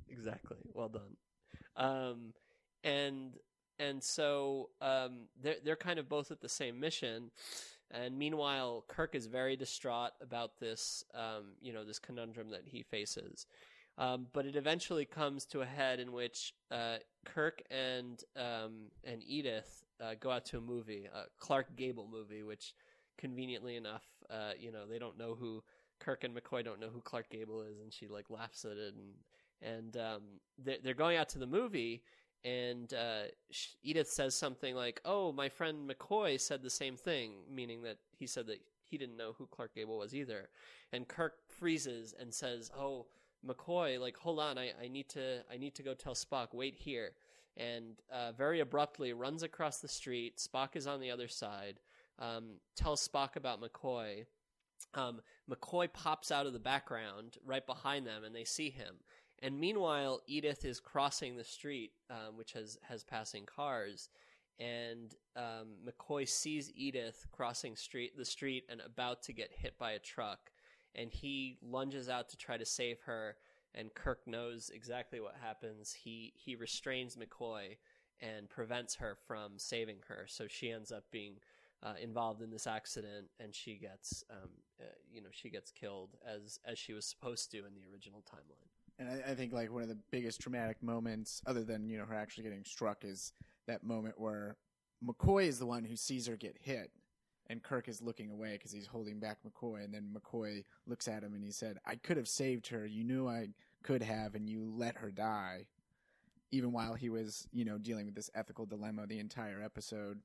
[0.10, 0.58] Exactly.
[0.74, 1.16] Well done.
[1.78, 2.34] Um,
[2.84, 3.32] and
[3.80, 7.32] and so um, they're they're kind of both at the same mission.
[7.92, 12.84] And meanwhile, Kirk is very distraught about this, um, you know, this conundrum that he
[12.84, 13.46] faces.
[13.98, 19.22] Um, but it eventually comes to a head in which uh, Kirk and um, and
[19.26, 22.74] Edith uh, go out to a movie, a Clark Gable movie, which
[23.18, 25.62] conveniently enough, uh, you know, they don't know who
[26.00, 28.96] Kirk and McCoy don't know who Clark Gable is, and she like laughs at it,
[28.96, 29.14] and
[29.62, 30.22] and um,
[30.58, 32.02] they're, they're going out to the movie,
[32.44, 33.24] and uh,
[33.84, 38.28] Edith says something like, "Oh, my friend McCoy said the same thing," meaning that he
[38.28, 40.50] said that he didn't know who Clark Gable was either,
[40.92, 43.08] and Kirk freezes and says, "Oh."
[43.44, 46.76] McCoy, like, hold on, I, I need to I need to go tell Spock, wait
[46.76, 47.14] here.
[47.58, 50.38] And uh, very abruptly runs across the street.
[50.38, 51.80] Spock is on the other side.
[52.20, 54.26] Um, tells Spock about McCoy.
[54.94, 58.98] Um, McCoy pops out of the background right behind them, and they see him.
[59.42, 64.10] And meanwhile, Edith is crossing the street, um, which has has passing cars,
[64.60, 69.92] and um, McCoy sees Edith crossing street the street and about to get hit by
[69.92, 70.52] a truck,
[70.94, 73.36] and he lunges out to try to save her.
[73.74, 75.94] And Kirk knows exactly what happens.
[75.94, 77.78] He he restrains McCoy
[78.20, 80.26] and prevents her from saving her.
[80.28, 81.36] So she ends up being
[81.82, 84.50] uh, involved in this accident, and she gets, um,
[84.80, 88.22] uh, you know, she gets killed as as she was supposed to in the original
[88.22, 88.71] timeline.
[89.02, 92.06] And I, I think like one of the biggest traumatic moments, other than you know
[92.06, 93.34] her actually getting struck, is
[93.68, 94.58] that moment where
[95.04, 96.92] McCoy is the one who sees her get hit,
[97.48, 101.24] and Kirk is looking away because he's holding back McCoy, and then McCoy looks at
[101.24, 102.86] him and he said, "I could have saved her.
[102.86, 103.50] You knew I
[103.82, 105.66] could have, and you let her die,
[106.52, 110.22] even while he was, you know, dealing with this ethical dilemma the entire episode,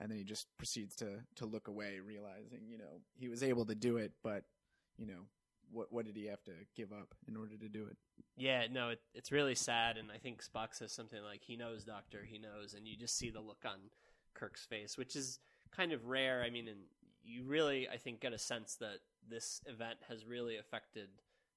[0.00, 3.64] and then he just proceeds to to look away, realizing, you know, he was able
[3.64, 4.44] to do it, but,
[4.98, 5.24] you know,
[5.72, 7.96] what what did he have to give up in order to do it?
[8.36, 11.84] Yeah, no, it, it's really sad, and I think Spock says something like, "He knows,
[11.84, 13.78] Doctor, he knows," and you just see the look on
[14.34, 15.38] Kirk's face, which is
[15.70, 16.42] kind of rare.
[16.42, 16.80] I mean, and
[17.22, 21.08] you really, I think, get a sense that this event has really affected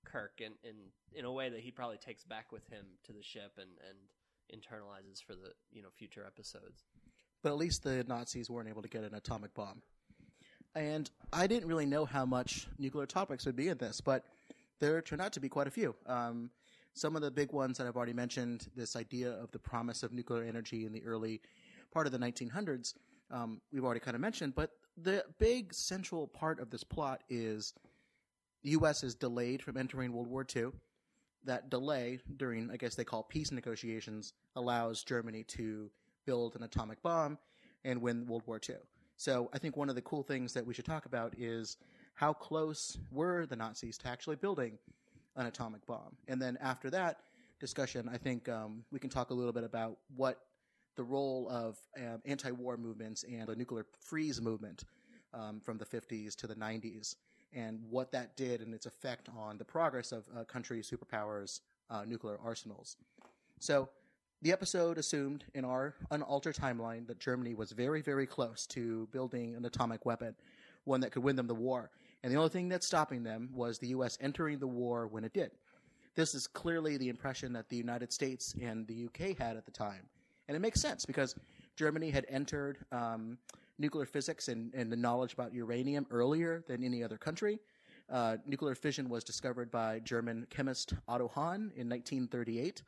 [0.05, 0.75] Kirk in in,
[1.13, 3.97] in a way that he probably takes back with him to the ship and and
[4.51, 6.83] internalizes for the you know future episodes.
[7.41, 9.81] But at least the Nazis weren't able to get an atomic bomb.
[10.75, 14.25] And I didn't really know how much nuclear topics would be in this, but
[14.79, 15.95] there turned out to be quite a few.
[16.05, 16.49] Um,
[16.93, 20.11] some of the big ones that I've already mentioned, this idea of the promise of
[20.11, 21.41] nuclear energy in the early
[21.91, 22.93] part of the 1900s,
[23.29, 24.55] um, we've already kind of mentioned.
[24.55, 27.73] But the big central part of this plot is
[28.63, 29.03] the U.S.
[29.03, 30.67] is delayed from entering World War II.
[31.45, 35.89] That delay during, I guess they call peace negotiations, allows Germany to
[36.25, 37.39] build an atomic bomb
[37.83, 38.75] and win World War II.
[39.21, 41.77] So I think one of the cool things that we should talk about is
[42.15, 44.79] how close were the Nazis to actually building
[45.35, 46.17] an atomic bomb?
[46.27, 47.19] And then after that
[47.59, 50.39] discussion, I think um, we can talk a little bit about what
[50.95, 54.85] the role of um, anti-war movements and the nuclear freeze movement
[55.35, 57.17] um, from the 50s to the 90s
[57.53, 61.59] and what that did and its effect on the progress of uh, countries, superpowers,
[61.91, 62.97] uh, nuclear arsenals.
[63.59, 63.87] So
[64.41, 69.55] the episode assumed in our unaltered timeline that Germany was very, very close to building
[69.55, 70.35] an atomic weapon,
[70.85, 71.91] one that could win them the war.
[72.23, 74.17] And the only thing that's stopping them was the U.S.
[74.19, 75.51] entering the war when it did.
[76.15, 79.71] This is clearly the impression that the United States and the UK had at the
[79.71, 80.07] time.
[80.47, 81.35] And it makes sense because
[81.75, 83.37] Germany had entered um,
[83.77, 87.59] nuclear physics and, and, the knowledge about uranium earlier than any other country.
[88.09, 92.83] Uh, nuclear fission was discovered by German chemist Otto Hahn in 1938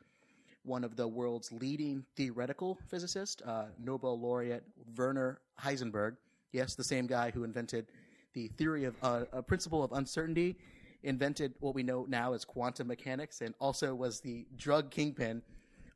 [0.64, 4.64] one of the world's leading theoretical physicists, uh, Nobel laureate
[4.96, 6.16] Werner Heisenberg.
[6.52, 7.86] Yes, the same guy who invented
[8.32, 10.56] the theory of uh, a principle of uncertainty,
[11.02, 15.42] invented what we know now as quantum mechanics, and also was the drug kingpin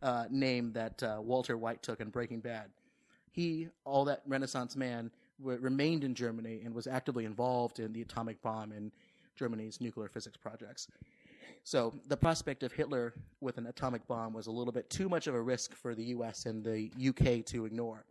[0.02, 2.66] uh, name that uh, Walter White took in Breaking Bad.
[3.32, 8.02] He, all that Renaissance man, w- remained in Germany and was actively involved in the
[8.02, 8.92] atomic bomb and
[9.36, 10.88] Germany's nuclear physics projects.
[11.64, 15.26] So the prospect of Hitler with an atomic bomb was a little bit too much
[15.26, 18.04] of a risk for the US and the UK to ignore.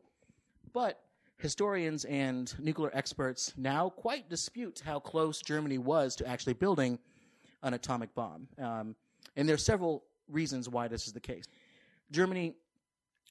[0.74, 1.00] But
[1.38, 7.00] historians and nuclear experts now quite dispute how close Germany was to actually building
[7.64, 8.48] an atomic bomb.
[8.60, 8.96] Um,
[9.36, 11.46] and there are several reasons why this is the case.
[12.12, 12.56] Germany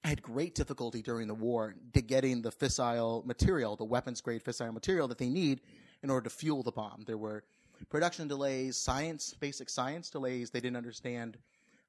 [0.05, 4.72] had great difficulty during the war to getting the fissile material, the weapons grade fissile
[4.72, 5.61] material that they need
[6.02, 7.02] in order to fuel the bomb.
[7.07, 7.42] There were
[7.89, 10.51] production delays, science, basic science delays.
[10.51, 11.39] They didn't understand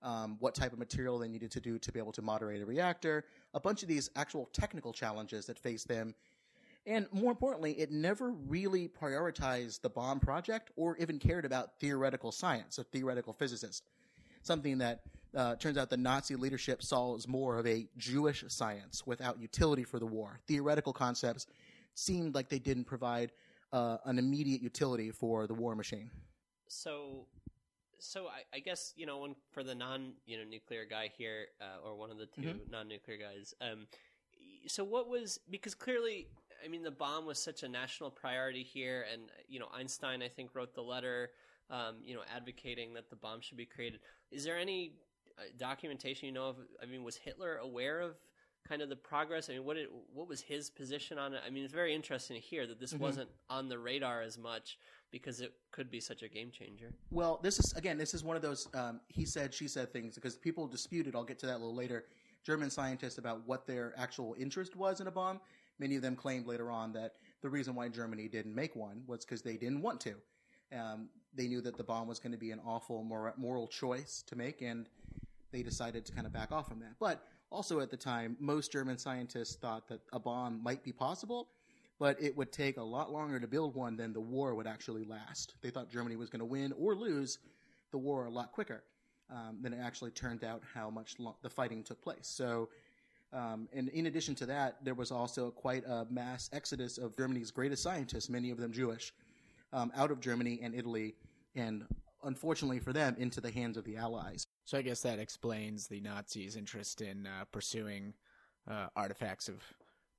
[0.03, 2.65] um, what type of material they needed to do to be able to moderate a
[2.65, 3.25] reactor.
[3.53, 6.13] A bunch of these actual technical challenges that faced them.
[6.85, 12.31] And more importantly, it never really prioritized the bomb project or even cared about theoretical
[12.31, 13.83] science, a theoretical physicist.
[14.41, 15.01] Something that
[15.35, 19.83] uh, turns out the Nazi leadership saw as more of a Jewish science without utility
[19.83, 20.39] for the war.
[20.47, 21.47] Theoretical concepts
[21.93, 23.31] seemed like they didn't provide
[23.73, 26.09] uh, an immediate utility for the war machine.
[26.67, 27.25] So,
[27.99, 31.47] so I, I guess you know, when, for the non you know nuclear guy here,
[31.61, 32.69] uh, or one of the 2 Mhm.
[32.71, 33.53] non nuclear guys.
[33.61, 33.87] Um,
[34.67, 36.27] so what was because clearly,
[36.63, 40.27] I mean, the bomb was such a national priority here, and you know, Einstein I
[40.29, 41.31] think wrote the letter,
[41.69, 43.99] um, you know, advocating that the bomb should be created.
[44.31, 44.93] Is there any
[45.37, 46.57] uh, documentation you know of?
[46.81, 48.15] I mean, was Hitler aware of?
[48.67, 49.49] Kind of the progress.
[49.49, 51.41] I mean, what it, what was his position on it?
[51.45, 52.99] I mean, it's very interesting to hear that this Mhm.
[52.99, 54.77] wasn't on the radar as much
[55.09, 56.93] because it could be such a game changer.
[57.11, 60.15] Well, this is again, this is one of those um, he said, she said things
[60.15, 61.15] because people disputed.
[61.15, 62.05] I'll get to that a little later.
[62.43, 65.39] German scientists about what their actual interest was in a bomb.
[65.79, 69.23] Many of them claimed later on that the reason why Germany didn't make one was
[69.23, 70.15] because they didn't want to.
[70.77, 74.23] Um, they knew that the bomb was going to be an awful mor- moral choice
[74.27, 74.89] to make, and
[75.51, 76.95] they decided to kind of back off from that.
[76.99, 81.47] But also at the time, most German scientists thought that a bomb might be possible,
[81.99, 85.03] but it would take a lot longer to build one than the war would actually
[85.03, 85.55] last.
[85.61, 87.39] They thought Germany was going to win or lose
[87.91, 88.83] the war a lot quicker
[89.31, 92.27] um, than it actually turned out how much lo- the fighting took place.
[92.27, 92.69] So,
[93.33, 97.51] um, and in addition to that, there was also quite a mass exodus of Germany's
[97.51, 99.13] greatest scientists, many of them Jewish,
[99.73, 101.15] um, out of Germany and Italy,
[101.55, 101.85] and
[102.23, 104.45] unfortunately for them, into the hands of the Allies.
[104.67, 108.13] So I guess that explains the Nazis' interest in uh, pursuing
[108.69, 109.63] uh, artifacts of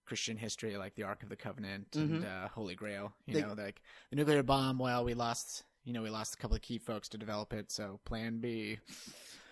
[0.06, 2.44] Christian history, like the Ark of the Covenant and Mhm.
[2.44, 3.12] uh, Holy Grail.
[3.26, 4.78] You They- know, like the nuclear bomb.
[4.78, 7.70] Well, we lost, you know we lost a couple of key folks to develop it.
[7.70, 8.78] So Plan B,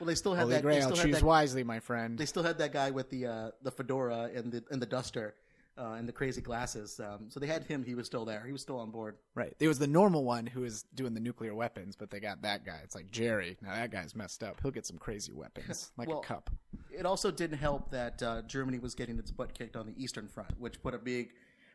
[0.01, 0.57] Well, they still had Holy that.
[0.63, 2.19] They Grail, still had choose that, wisely, my friend.
[2.19, 5.35] they still had that guy with the uh, the fedora and the and the duster
[5.79, 7.01] uh, and the crazy glasses.
[7.01, 7.85] Um, so they had him.
[7.85, 8.43] He was still there.
[8.47, 9.17] He was still on board.
[9.35, 9.55] Right.
[9.61, 12.65] It was the normal one who was doing the nuclear weapons, but they got that
[12.65, 12.81] guy.
[12.83, 13.57] It's like Jerry.
[13.63, 14.61] Now that guy's messed up.
[14.63, 16.51] He'll get some crazy weapons, like Well, a cup.
[16.91, 20.29] It also didn't help that uh, Germany was getting its butt kicked on the Eastern
[20.29, 21.33] Front, which put a big,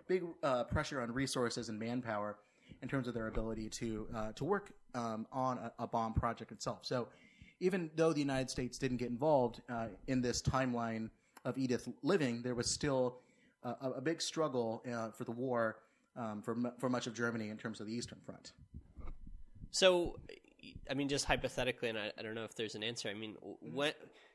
[0.08, 2.38] big uh, pressure on resources and manpower
[2.82, 6.52] in terms of their ability to uh, to work um, on a, a bomb project
[6.52, 6.80] itself.
[6.82, 7.08] So,
[7.60, 11.10] even though the United States didn't get involved uh, in this timeline
[11.46, 13.20] of Edith living, there was still
[13.64, 15.78] a, a big struggle uh, for the war
[16.16, 18.52] um, for for much of Germany in terms of the Eastern Front.
[19.72, 20.20] So,
[20.90, 23.10] I mean, just hypothetically, and I, I don't know if there's an answer.
[23.10, 23.38] I mean,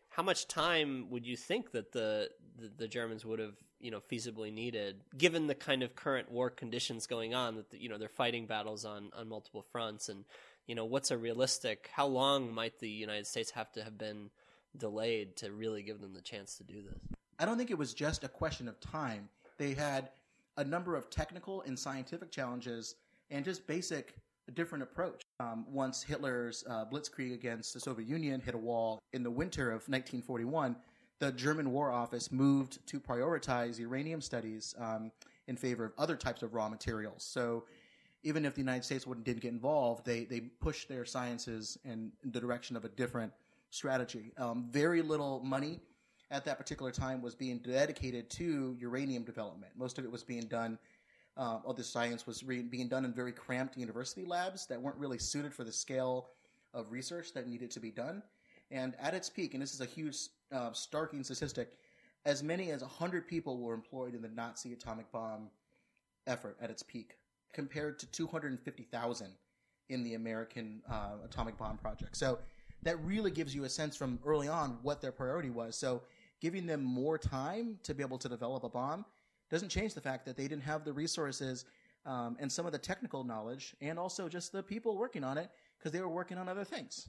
[0.08, 4.00] how much time would you think that the, the the Germans would have, you know,
[4.00, 7.56] feasibly needed, given the kind of current war conditions going on?
[7.56, 10.24] That you know they're fighting battles on on multiple fronts, and
[10.66, 11.90] you know, what's a realistic?
[11.92, 14.30] How long might the United States have to have been
[14.76, 17.16] delayed to really give them the chance to do this?
[17.38, 19.28] I don't think it was just a question of time.
[19.58, 20.10] They had
[20.56, 22.94] a number of technical and scientific challenges
[23.30, 24.14] and just basic
[24.54, 25.22] different approach.
[25.40, 29.68] Um, once Hitler's uh, blitzkrieg against the Soviet Union hit a wall in the winter
[29.68, 30.76] of 1941,
[31.18, 35.10] the German War Office moved to prioritize uranium studies um,
[35.48, 37.24] in favor of other types of raw materials.
[37.24, 37.64] So
[38.22, 42.40] even if the United States didn't get involved, they, they pushed their sciences in the
[42.40, 43.32] direction of a different
[43.70, 44.32] strategy.
[44.38, 45.80] Um, very little money
[46.30, 49.72] at that particular time was being dedicated to uranium development.
[49.76, 50.78] Most of it was being done,
[51.36, 54.96] uh, all the science was re- being done in very cramped university labs that weren't
[54.96, 56.28] really suited for the scale
[56.74, 58.22] of research that needed to be done.
[58.70, 60.16] And at its peak, and this is a huge,
[60.50, 61.78] uh, starking statistic,
[62.24, 65.48] as many as 100 people were employed in the Nazi atomic bomb
[66.26, 67.18] effort at its peak,
[67.52, 69.28] compared to 250,000
[69.88, 72.16] in the American uh, atomic bomb project.
[72.16, 72.38] So
[72.82, 75.76] that really gives you a sense from early on what their priority was.
[75.76, 76.02] So
[76.40, 79.04] giving them more time to be able to develop a bomb
[79.50, 81.64] doesn't change the fact that they didn't have the resources
[82.04, 85.50] um, and some of the technical knowledge and also just the people working on it
[85.78, 87.08] because they were working on other things.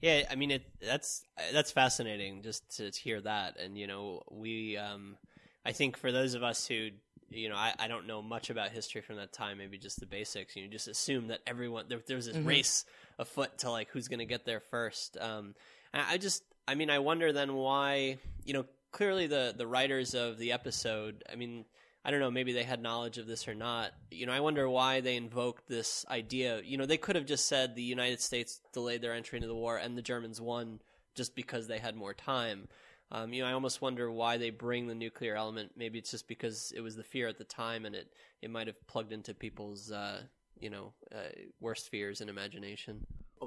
[0.00, 0.64] Yeah, I mean it.
[0.80, 1.22] That's
[1.52, 4.76] that's fascinating just to hear that, and you know, we.
[4.76, 5.16] Um,
[5.64, 6.88] I think for those of us who,
[7.30, 9.58] you know, I, I don't know much about history from that time.
[9.58, 10.56] Maybe just the basics.
[10.56, 12.84] You just assume that everyone there, there was this race
[13.18, 15.16] afoot to like who's going to get there first.
[15.20, 15.54] Um,
[15.92, 20.14] and I just, I mean, I wonder then why, you know, clearly the the writers
[20.14, 21.24] of the episode.
[21.30, 21.64] I mean,
[22.04, 23.92] I don't know, maybe they had knowledge of this or not.
[24.10, 26.60] You know, I wonder why they invoked this idea.
[26.64, 29.54] You know, they could have just said the United States delayed their entry into the
[29.54, 30.80] war and the Germans won
[31.14, 32.68] just because they had more time.
[33.10, 35.72] Um, you know, I almost wonder why they bring the nuclear element.
[35.76, 38.10] Maybe it's just because it was the fear at the time, and it
[38.40, 40.22] it might have plugged into people's uh,
[40.58, 41.28] you know uh,
[41.60, 43.06] worst fears and imagination.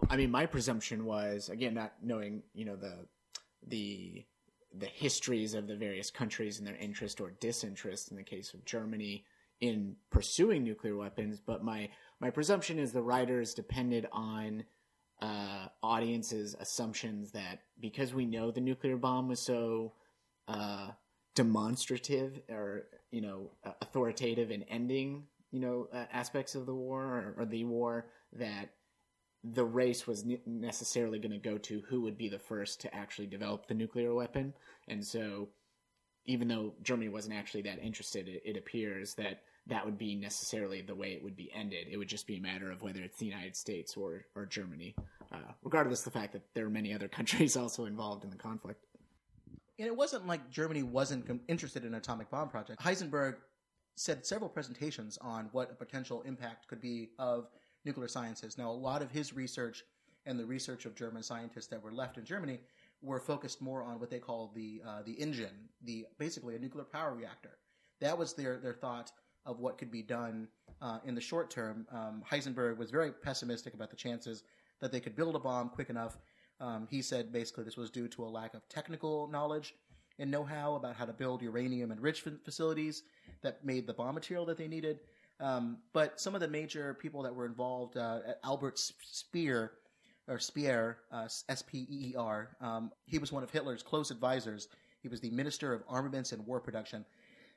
[0.10, 3.06] I mean, my presumption was again not knowing you know the
[3.68, 4.26] the
[4.78, 8.66] the histories of the various countries and their interest or disinterest in the case of
[8.66, 9.24] Germany
[9.62, 11.90] in pursuing nuclear weapons, but my
[12.20, 14.66] my presumption is the writers depended on
[15.22, 19.94] uh, audiences' assumptions that because we know the nuclear bomb was so
[20.48, 20.90] uh,
[21.36, 27.36] demonstrative or you know authoritative in ending you know uh, aspects of the war or,
[27.38, 28.70] or the war that
[29.54, 33.28] the race was necessarily going to go to who would be the first to actually
[33.28, 34.54] develop the nuclear weapon.
[34.88, 35.50] And so
[36.26, 40.82] even though Germany wasn't actually that interested it, it appears that that would be necessarily
[40.82, 41.88] the way it would be ended.
[41.92, 44.96] It would just be a matter of whether it's the United States or or Germany
[45.32, 48.36] uh, regardless of the fact that there are many other countries also involved in the
[48.36, 48.86] conflict.
[49.78, 52.82] And it wasn't like Germany wasn't interested in an atomic bomb project.
[52.82, 53.36] Heisenberg
[53.96, 57.50] said several presentations on what a potential impact could be of
[57.86, 58.58] nuclear sciences.
[58.58, 59.84] Now, a lot of his research
[60.26, 62.60] and the research of German scientists that were left in Germany
[63.02, 66.86] were focused more on what they call the uh, the engine, the basically a nuclear
[66.86, 67.58] power reactor.
[68.00, 69.12] That was their their thought
[69.46, 70.48] of what could be done
[70.82, 71.86] uh, in the short term.
[71.92, 74.44] Um, Heisenberg was very pessimistic about the chances
[74.82, 76.18] that they could build a bomb quick enough.
[76.60, 79.76] Um, he said basically this was due to a lack of technical knowledge
[80.18, 83.04] and know-how about how to build uranium enrichment facilities
[83.42, 85.00] that made the bomb material that they needed.
[85.40, 89.74] Um, but some of the major people that were involved, uh, Albert Speer,
[90.28, 94.70] or Speer, uh, S-P-E-E-R, um, he was one of Hitler's close advisors.
[95.02, 97.06] He was the Minister of Armaments and War Production.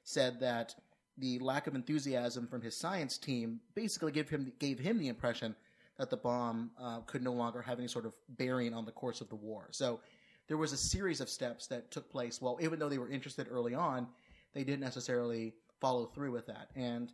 [0.04, 0.74] Said that
[1.18, 5.54] the lack of enthusiasm from his science team basically gave him gave him the impression
[5.98, 9.20] that the bomb uh, could no longer have any sort of bearing on the course
[9.20, 9.68] of the war.
[9.72, 10.00] So
[10.46, 12.40] there was a series of steps that took place.
[12.40, 14.06] Well, even though they were interested early on,
[14.54, 16.68] they didn't necessarily follow through with that.
[16.74, 17.12] And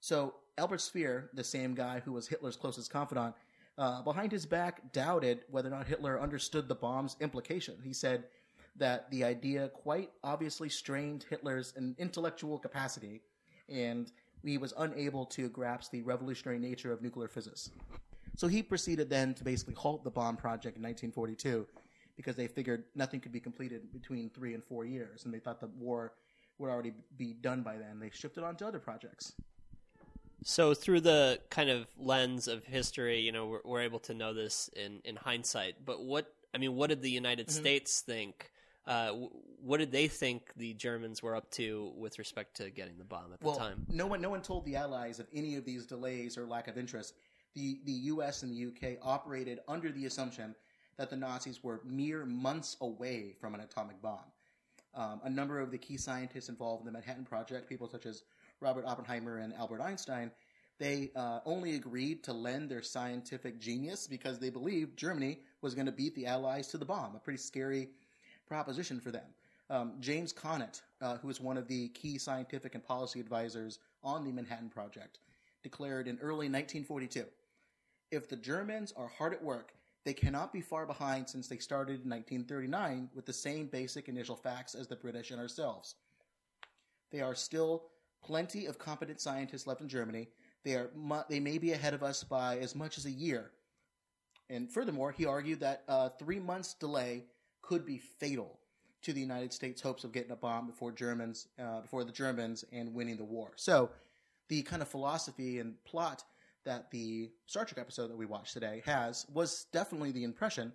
[0.00, 3.34] so Albert Speer, the same guy who was Hitler's closest confidant,
[3.78, 7.76] uh, behind his back doubted whether or not Hitler understood the bomb's implication.
[7.84, 8.24] He said
[8.76, 13.22] that the idea quite obviously strained Hitler's intellectual capacity,
[13.68, 14.10] and
[14.44, 17.70] he was unable to grasp the revolutionary nature of nuclear physics.
[18.36, 21.66] So he proceeded then to basically halt the bomb project in 1942
[22.16, 25.60] because they figured nothing could be completed between three and four years, and they thought
[25.60, 26.14] the war
[26.58, 28.00] would already be done by then.
[28.00, 29.34] They shifted on to other projects.
[30.44, 34.32] So through the kind of lens of history, you know, we're, we're able to know
[34.32, 35.84] this in, in hindsight.
[35.84, 37.60] But what I mean, what did the United mm-hmm.
[37.60, 38.50] States think?
[38.86, 39.12] Uh,
[39.60, 43.32] what did they think the Germans were up to with respect to getting the bomb
[43.34, 43.84] at the well, time?
[43.90, 46.78] No one, no one told the Allies of any of these delays or lack of
[46.78, 47.14] interest.
[47.54, 48.42] The the U.S.
[48.42, 48.98] and the U.K.
[49.02, 50.54] operated under the assumption
[50.96, 54.24] that the Nazis were mere months away from an atomic bomb.
[54.94, 58.22] Um, a number of the key scientists involved in the Manhattan Project, people such as
[58.60, 60.30] Robert Oppenheimer and Albert Einstein,
[60.78, 65.86] they uh, only agreed to lend their scientific genius because they believed Germany was going
[65.86, 67.16] to beat the Allies to the bomb.
[67.16, 67.88] A pretty scary
[68.46, 69.26] proposition for them.
[69.70, 74.24] Um, James Conant, uh, who was one of the key scientific and policy advisors on
[74.24, 75.18] the Manhattan Project,
[75.62, 77.24] declared in early 1942
[78.10, 79.72] If the Germans are hard at work,
[80.04, 84.36] they cannot be far behind since they started in 1939 with the same basic initial
[84.36, 85.96] facts as the British and ourselves.
[87.10, 87.90] They are still
[88.24, 90.28] plenty of competent scientists left in Germany.
[90.64, 90.90] They, are,
[91.28, 93.50] they may be ahead of us by as much as a year.
[94.50, 97.24] And furthermore, he argued that a three months delay
[97.62, 98.58] could be fatal
[99.02, 102.64] to the United States' hopes of getting a bomb before Germans, uh, before the Germans,
[102.72, 103.52] and winning the war.
[103.56, 103.90] So,
[104.48, 106.24] the kind of philosophy and plot
[106.64, 110.72] that the Star Trek episode that we watched today has was definitely the impression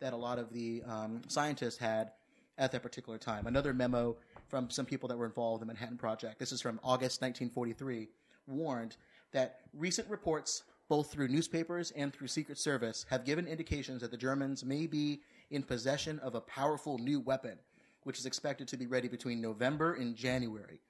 [0.00, 2.12] that a lot of the um, scientists had
[2.58, 3.46] at that particular time.
[3.46, 4.16] Another memo
[4.54, 8.06] from some people that were involved in the Manhattan Project, this is from August 1943,
[8.46, 8.96] warned
[9.32, 14.16] that recent reports, both through newspapers and through Secret Service, have given indications that the
[14.16, 17.58] Germans may be in possession of a powerful new weapon,
[18.04, 20.80] which is expected to be ready between November and January.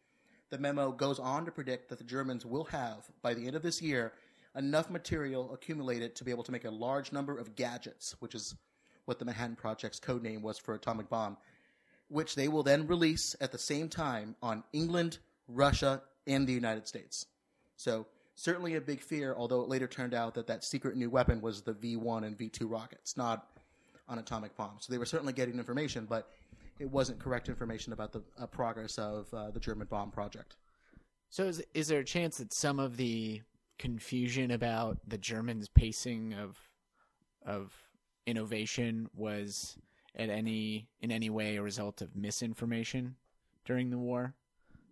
[0.50, 3.62] The memo goes on to predict that the Germans will have, by the end of
[3.62, 4.12] this year,
[4.54, 8.56] enough material accumulated to be able to make a large number of gadgets, which is
[9.06, 11.38] what the Manhattan Project's code name was for atomic bomb,
[12.08, 16.86] which they will then release at the same time on England, Russia, and the United
[16.86, 17.26] States.
[17.76, 21.40] So certainly a big fear, although it later turned out that that secret new weapon
[21.40, 23.46] was the V1 and V2 rockets, not
[24.08, 24.76] an atomic bomb.
[24.80, 26.30] So they were certainly getting information, but
[26.78, 30.56] it wasn't correct information about the uh, progress of uh, the German bomb project.
[31.30, 33.42] So is is there a chance that some of the
[33.78, 36.58] confusion about the Germans' pacing of
[37.44, 37.72] of
[38.26, 39.76] innovation was
[40.16, 43.16] at any in any way a result of misinformation
[43.64, 44.34] during the war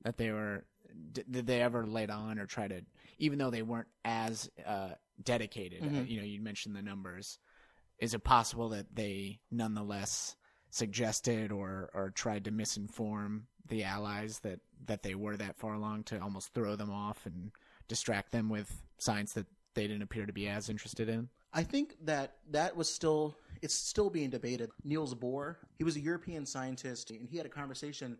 [0.02, 0.64] that they were
[1.12, 2.82] did they ever let on or try to
[3.18, 4.90] even though they weren't as uh,
[5.22, 6.00] dedicated mm-hmm.
[6.00, 7.38] uh, you know you mentioned the numbers
[7.98, 10.36] is it possible that they nonetheless
[10.70, 16.02] suggested or or tried to misinform the allies that that they were that far along
[16.02, 17.52] to almost throw them off and
[17.88, 21.28] distract them with science that they didn't appear to be as interested in?
[21.52, 24.70] I think that that was still it's still being debated.
[24.84, 28.18] Niels Bohr, he was a European scientist, and he had a conversation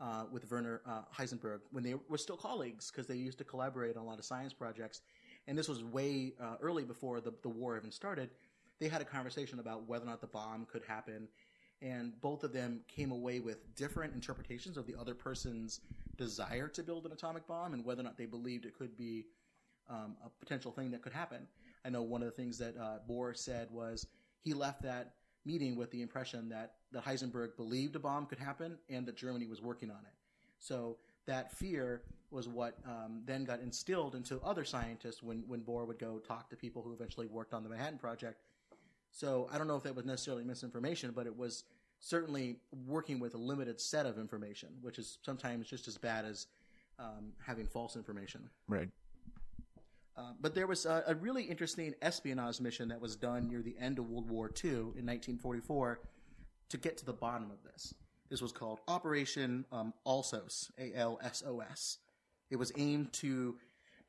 [0.00, 3.96] uh, with Werner uh, Heisenberg when they were still colleagues because they used to collaborate
[3.96, 5.02] on a lot of science projects.
[5.46, 8.30] And this was way uh, early before the, the war even started.
[8.80, 11.28] They had a conversation about whether or not the bomb could happen,
[11.82, 15.80] and both of them came away with different interpretations of the other person's
[16.16, 19.24] desire to build an atomic bomb and whether or not they believed it could be
[19.88, 21.46] um, a potential thing that could happen.
[21.84, 24.06] I know one of the things that uh, Bohr said was
[24.42, 25.14] he left that
[25.44, 29.46] meeting with the impression that, that Heisenberg believed a bomb could happen and that Germany
[29.46, 30.14] was working on it.
[30.58, 35.86] So that fear was what um, then got instilled into other scientists when, when Bohr
[35.86, 38.42] would go talk to people who eventually worked on the Manhattan Project.
[39.10, 41.64] So I don't know if that was necessarily misinformation, but it was
[42.00, 46.46] certainly working with a limited set of information, which is sometimes just as bad as
[46.98, 48.48] um, having false information.
[48.68, 48.88] Right.
[50.18, 53.76] Uh, but there was a, a, really interesting espionage mission that was done near the
[53.78, 56.00] end of World War II in 1944
[56.70, 57.94] to get to the bottom of this.
[58.28, 61.98] This was called Operation um, Alsos, A L S O S.
[62.50, 63.54] It was aimed to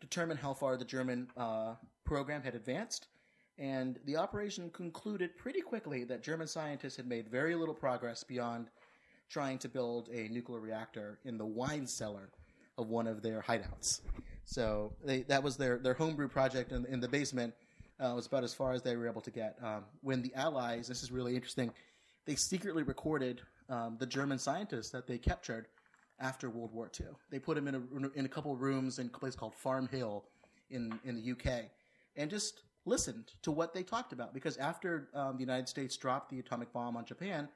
[0.01, 3.07] determine how far the German uh, program had advanced,
[3.59, 8.71] and the operation concluded pretty quickly that German scientists had made very little progress beyond
[9.29, 12.31] trying to build a nuclear reactor in the wine cellar
[12.79, 14.01] of one of their hideouts.
[14.49, 17.53] So they, that was their, their homebrew project in, in the basement.
[17.99, 19.57] Uh, was about as far as they were able to get.
[19.61, 21.69] Um, when the Allies, this is really interesting,
[22.25, 25.67] they secretly recorded um, the German scientists that they captured
[26.19, 27.07] after World War II.
[27.29, 30.25] They put them in a, in a couple rooms in a place called Farm Hall
[30.71, 31.65] in in the UK,
[32.15, 34.33] and just listened to what they talked about.
[34.33, 37.49] Because after um, the United States dropped the atomic bomb on Japan,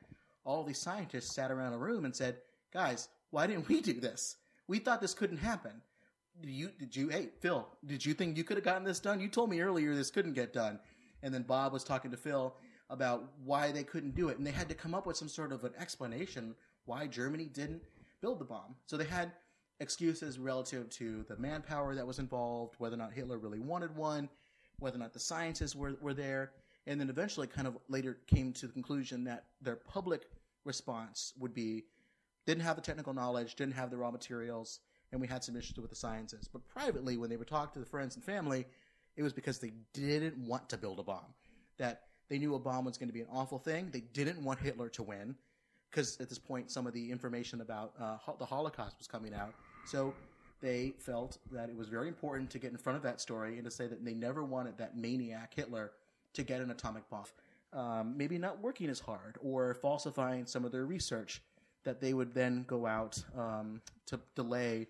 [0.44, 2.38] all these scientists sat around a room and said,
[2.72, 4.36] "Guys, why didn't we do this?
[4.68, 5.82] We thought this couldn't happen."
[6.42, 9.20] Did you did you hey Phil did you think you could have gotten this done?
[9.20, 10.80] You told me earlier this couldn't get done.
[11.22, 12.56] And then bob was talking to phil
[12.90, 14.38] about why they couldn't do it.
[14.38, 16.56] And they had to come up with some sort of an explanation
[16.86, 17.82] why germany didn't
[18.22, 18.76] build the bomb.
[18.86, 19.32] So they had
[19.80, 24.30] excuses relative to the manpower that was involved whether or not hitler really wanted one
[24.80, 26.52] whether or not the scientists were, were there.
[26.86, 30.24] And then eventually kind of later came to the conclusion that their public
[30.66, 31.86] response would be
[32.46, 34.80] didn't have the technical knowledge didn't have the raw materials
[35.14, 36.50] and we had some issues with the sciences.
[36.52, 38.66] But privately, when they would talk to the friends and family,
[39.16, 41.34] it was because they didn't want to build a bomb.
[41.78, 43.90] That they knew a bomb was going to be an awful thing.
[43.92, 45.36] They didn't want Hitler to win
[45.92, 49.54] because at this point, some of the information about uh, the Holocaust was coming out.
[49.86, 50.16] So
[50.62, 53.66] they felt that it was very important to get in front of that story and
[53.66, 55.92] to say that they never wanted that maniac Hitler
[56.34, 57.26] to get an atomic bomb.
[57.72, 61.42] Um, maybe not working as hard or falsifying some of their research
[61.84, 64.88] that they would then go out um, to delay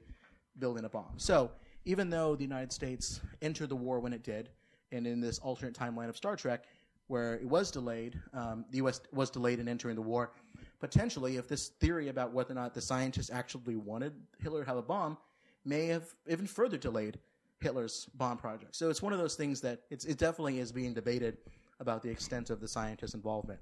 [0.60, 1.14] building a bomb.
[1.18, 1.52] So
[1.86, 4.50] even though the United States entered the war when it did,
[4.92, 6.66] and in this alternate timeline of Star Trek,
[7.08, 9.02] where it was delayed, um, the U.S.
[9.12, 10.32] was delayed in entering the war.
[10.80, 14.78] Potentially, if this theory about whether or not the scientists actually wanted Hitler to have
[14.78, 15.18] a bomb
[15.66, 17.20] may have even further delayed
[17.60, 18.76] Hitler's bomb project.
[18.76, 21.38] So it's one of those things that it definitely is being debated
[21.80, 23.60] about the extent of the scientists' involvement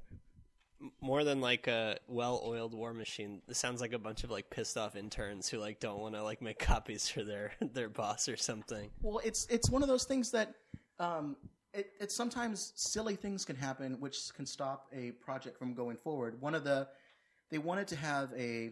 [0.99, 4.77] more than like a well-oiled war machine this sounds like a bunch of like pissed
[4.77, 8.38] off interns who like don't want to like make copies for their their boss or
[8.38, 8.89] something.
[9.01, 10.55] Well it's it's one of those things that
[10.99, 11.36] um
[11.73, 16.41] it, it's sometimes silly things can happen which can stop a project from going forward.
[16.41, 16.88] One of the
[17.49, 18.71] they wanted to have a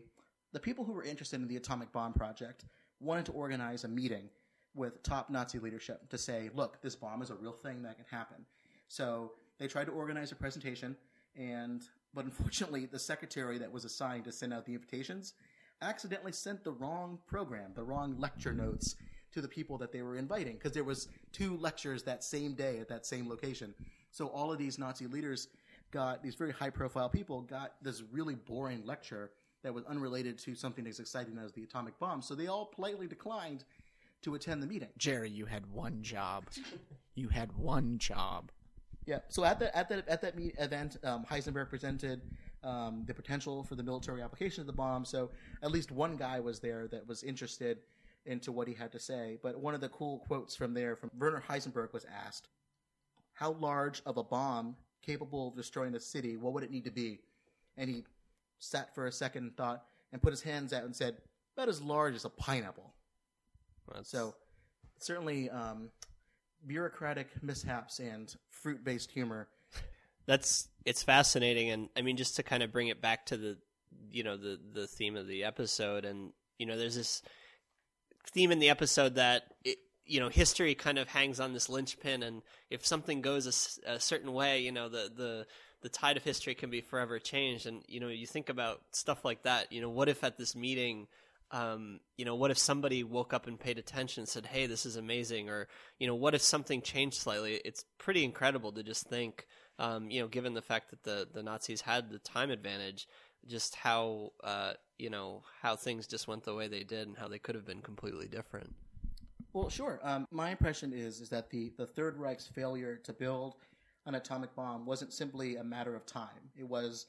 [0.51, 2.65] the people who were interested in the atomic bomb project
[2.99, 4.29] wanted to organize a meeting
[4.75, 8.05] with top nazi leadership to say look this bomb is a real thing that can
[8.09, 8.45] happen.
[8.87, 10.95] So they tried to organize a presentation
[11.35, 11.83] and
[12.13, 15.33] but unfortunately, the secretary that was assigned to send out the invitations
[15.81, 18.95] accidentally sent the wrong program, the wrong lecture notes
[19.31, 22.79] to the people that they were inviting because there was two lectures that same day
[22.79, 23.73] at that same location.
[24.11, 25.47] So all of these Nazi leaders
[25.91, 29.31] got these very high profile people got this really boring lecture
[29.63, 32.21] that was unrelated to something as exciting as the atomic bomb.
[32.21, 33.63] So they all politely declined
[34.21, 34.89] to attend the meeting.
[34.97, 36.45] Jerry, you had one job.
[37.15, 38.51] you had one job.
[39.09, 39.21] Yeah.
[39.27, 42.21] So at the at the at that meet, event, um, Heisenberg presented
[42.63, 45.03] um, the potential for the military application of the bomb.
[45.03, 45.31] So
[45.63, 47.79] at least one guy was there that was interested
[48.27, 49.39] into what he had to say.
[49.41, 52.49] But one of the cool quotes from there from Werner Heisenberg was asked,
[53.33, 56.37] "How large of a bomb capable of destroying a city?
[56.37, 57.19] What would it need to be?"
[57.77, 58.05] And he
[58.59, 61.17] sat for a second and thought, and put his hands out and said,
[61.57, 62.93] "About as large as a pineapple."
[63.91, 64.11] That's...
[64.11, 64.35] So
[64.99, 65.89] certainly um,
[66.65, 69.47] bureaucratic mishaps and fruit based humor.
[70.25, 73.57] That's it's fascinating, and I mean, just to kind of bring it back to the
[74.11, 77.21] you know the the theme of the episode, and you know, there's this
[78.31, 82.21] theme in the episode that it, you know history kind of hangs on this linchpin,
[82.23, 85.47] and if something goes a, a certain way, you know, the the
[85.81, 89.25] the tide of history can be forever changed, and you know, you think about stuff
[89.25, 89.71] like that.
[89.71, 91.07] You know, what if at this meeting
[91.51, 94.85] um, you know, what if somebody woke up and paid attention and said, "Hey, this
[94.85, 97.55] is amazing," or you know, what if something changed slightly?
[97.65, 99.47] It's pretty incredible to just think,
[99.79, 103.07] um, you know, given the fact that the the Nazis had the time advantage,
[103.47, 107.27] just how uh, you know how things just went the way they did and how
[107.27, 108.75] they could have been completely different.
[109.53, 109.99] Well, sure.
[110.03, 113.55] Um, my impression is is that the the Third Reich's failure to build
[114.05, 116.51] an atomic bomb wasn't simply a matter of time.
[116.55, 117.07] It was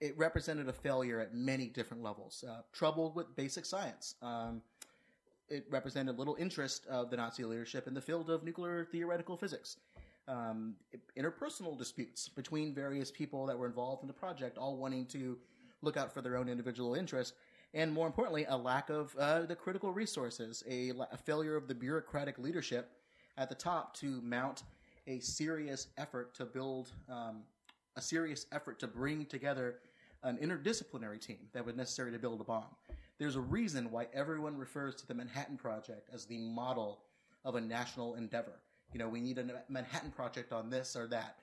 [0.00, 2.44] it represented a failure at many different levels.
[2.48, 4.14] Uh, trouble with basic science.
[4.22, 4.62] Um,
[5.48, 9.76] it represented little interest of the Nazi leadership in the field of nuclear theoretical physics.
[10.28, 10.76] Um,
[11.18, 15.36] interpersonal disputes between various people that were involved in the project, all wanting to
[15.82, 17.34] look out for their own individual interest,
[17.74, 21.74] and more importantly, a lack of uh, the critical resources, a, a, failure of the
[21.74, 22.90] bureaucratic leadership
[23.38, 24.64] at the top to mount
[25.06, 27.42] a serious effort to build um,
[27.96, 29.76] a serious effort to bring together
[30.22, 32.76] an interdisciplinary team that was necessary to build a bomb.
[33.18, 37.00] There's a reason why everyone refers to the Manhattan Project as the model
[37.44, 38.60] of a national endeavor.
[38.92, 41.36] You know, we need a Manhattan Project on this or that.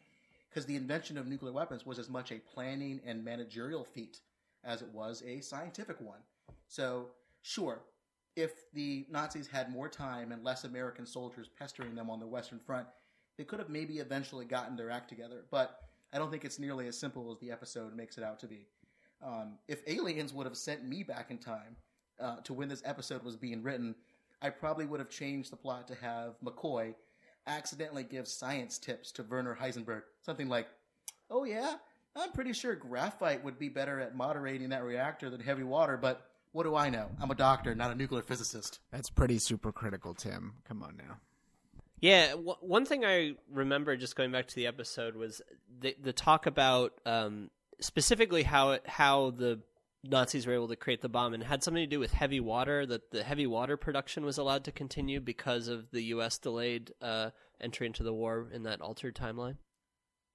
[0.50, 4.20] Because the invention of nuclear weapons was as much a planning and managerial feat
[4.64, 6.20] as it was a scientific one.
[6.68, 7.08] So,
[7.42, 7.82] sure,
[8.36, 12.60] if the Nazis had more time and less American soldiers pestering them on the Western
[12.60, 12.88] Front,
[13.38, 15.46] they could have maybe eventually gotten their act together.
[15.52, 18.48] But I don't think it's nearly as simple as the episode makes it out to
[18.48, 18.68] be.
[19.24, 21.76] Um, if aliens would have sent me back in time
[22.20, 23.96] uh, to when this episode was being written,
[24.42, 26.94] I probably would have changed the plot to have McCoy
[27.48, 30.04] accidentally give science tips to Werner Heisenberg.
[30.22, 30.68] Something like,
[31.30, 31.76] oh yeah,
[32.16, 36.30] I'm pretty sure graphite would be better at moderating that reactor than heavy water, but
[36.52, 37.10] what do I know?
[37.22, 38.80] I'm a doctor, not a nuclear physicist.
[38.92, 40.56] That's pretty super critical, Tim.
[40.68, 41.18] Come on now.
[42.00, 45.42] Yeah, w- one thing I remember just going back to the episode was
[45.80, 49.62] the the talk about um, specifically how it, how the
[50.04, 52.86] Nazis were able to create the bomb and had something to do with heavy water
[52.86, 56.38] that the heavy water production was allowed to continue because of the U.S.
[56.38, 59.58] delayed uh, entry into the war in that altered timeline.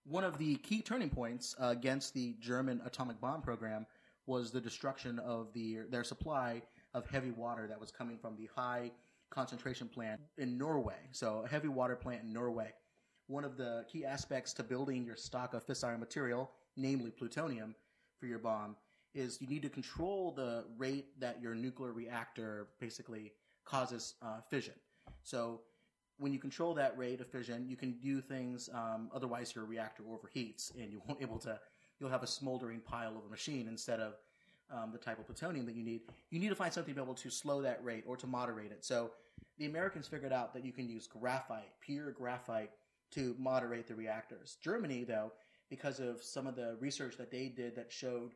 [0.05, 3.87] One of the key turning points uh, against the German atomic bomb program
[4.27, 6.63] was the destruction of the their supply
[6.95, 8.91] of heavy water that was coming from the high
[9.33, 11.09] concentration plant in Norway.
[11.11, 12.73] So, a heavy water plant in Norway.
[13.27, 17.75] One of the key aspects to building your stock of fissile material, namely plutonium,
[18.21, 18.77] for your bomb,
[19.15, 23.33] is you need to control the rate that your nuclear reactor basically
[23.65, 24.75] causes uh, fission.
[25.23, 25.63] So,
[26.19, 28.69] when you control that rate of fission, you can do things.
[28.73, 31.59] Um, otherwise, your reactor overheats, and you won't be able to.
[31.99, 34.15] You'll have a smoldering pile of a machine instead of
[34.73, 36.03] um, the type of plutonium that you need.
[36.31, 38.73] You need to find something to be able to slow that rate or to moderate
[38.73, 38.85] it.
[38.85, 39.11] So
[39.59, 42.71] the Americans figured out that you can use graphite, pure graphite,
[43.13, 44.57] to moderate the reactors.
[44.63, 45.33] Germany, though,
[45.69, 48.33] because of some of the research that they did that showed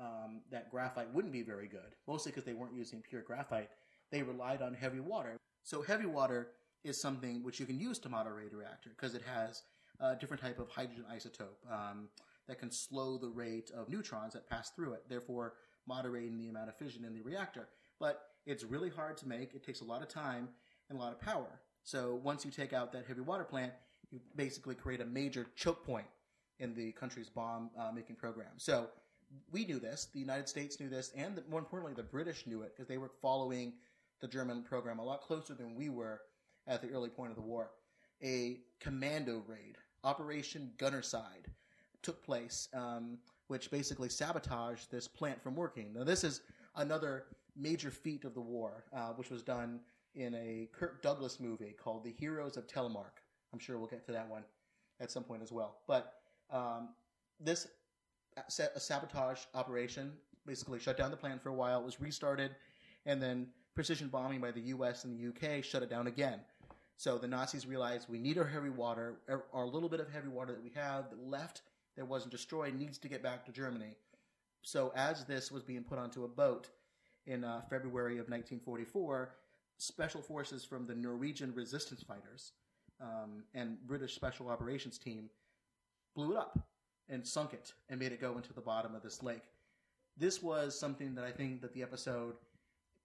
[0.00, 3.70] um, that graphite wouldn't be very good, mostly because they weren't using pure graphite,
[4.10, 5.36] they relied on heavy water.
[5.62, 6.48] So heavy water
[6.84, 9.62] is something which you can use to moderate a reactor because it has
[10.00, 12.08] a different type of hydrogen isotope um,
[12.46, 15.54] that can slow the rate of neutrons that pass through it, therefore
[15.86, 17.68] moderating the amount of fission in the reactor.
[17.98, 19.54] But it's really hard to make.
[19.54, 20.48] It takes a lot of time
[20.88, 21.60] and a lot of power.
[21.82, 23.72] So once you take out that heavy water plant,
[24.10, 26.06] you basically create a major choke point
[26.58, 28.52] in the country's bomb uh, making program.
[28.56, 28.88] So
[29.50, 32.62] we knew this, the United States knew this, and the, more importantly, the British knew
[32.62, 33.72] it because they were following
[34.20, 36.22] the German program a lot closer than we were
[36.66, 37.70] at the early point of the war.
[38.22, 41.46] A commando raid, Operation Gunnerside,
[42.02, 43.18] took place, um,
[43.48, 45.92] which basically sabotaged this plant from working.
[45.92, 46.42] Now, this is
[46.76, 47.24] another
[47.56, 49.80] major feat of the war, uh, which was done
[50.14, 53.22] in a Kirk Douglas movie called The Heroes of Telemark.
[53.52, 54.42] I'm sure we'll get to that one
[55.00, 55.78] at some point as well.
[55.86, 56.14] But
[56.50, 56.90] um,
[57.40, 57.68] this
[58.48, 60.12] sabotage operation
[60.46, 61.80] basically shut down the plant for a while.
[61.80, 62.54] It was restarted,
[63.04, 65.04] and then precision bombing by the U.S.
[65.04, 65.62] and the U.K.
[65.62, 66.40] shut it down again.
[66.96, 69.16] So the Nazis realized we need our heavy water,
[69.52, 71.62] our little bit of heavy water that we have that left
[71.96, 73.96] that wasn't destroyed needs to get back to Germany.
[74.62, 76.68] So as this was being put onto a boat
[77.26, 79.30] in uh, February of 1944,
[79.78, 82.52] special forces from the Norwegian resistance fighters
[83.00, 85.28] um, and British special operations team
[86.14, 86.58] blew it up
[87.08, 89.44] and sunk it and made it go into the bottom of this lake.
[90.16, 92.34] This was something that I think that the episode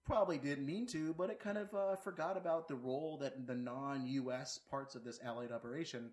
[0.04, 3.54] probably didn't mean to, but it kind of uh, forgot about the role that the
[3.54, 4.58] non-U.S.
[4.70, 6.10] parts of this Allied operation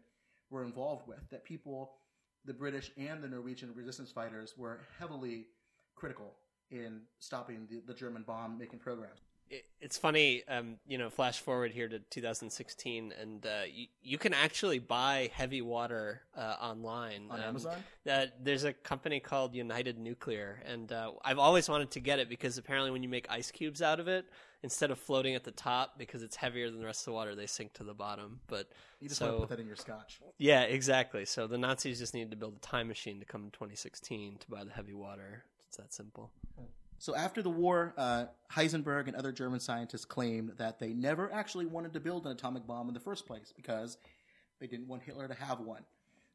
[0.49, 1.27] were involved with.
[1.29, 1.93] That people,
[2.45, 5.47] the British and the Norwegian resistance fighters, were heavily
[5.95, 6.35] critical
[6.71, 9.11] in stopping the, the German bomb making program
[9.81, 14.33] it's funny, um, you know, flash forward here to 2016, and uh, you, you can
[14.33, 17.77] actually buy heavy water uh, online on um, Amazon.
[18.09, 22.29] Uh, there's a company called United Nuclear, and uh, I've always wanted to get it
[22.29, 24.25] because apparently, when you make ice cubes out of it,
[24.61, 27.35] instead of floating at the top because it's heavier than the rest of the water,
[27.35, 28.39] they sink to the bottom.
[28.47, 28.67] But
[28.99, 30.19] you just so, want to put that in your scotch.
[30.37, 31.25] Yeah, exactly.
[31.25, 34.49] So the Nazis just needed to build a time machine to come in 2016 to
[34.49, 35.43] buy the heavy water.
[35.67, 36.31] It's that simple.
[36.99, 41.65] So after the war, uh, Heisenberg and other German scientists claimed that they never actually
[41.65, 43.97] wanted to build an atomic bomb in the first place because
[44.59, 45.83] they didn't want Hitler to have one.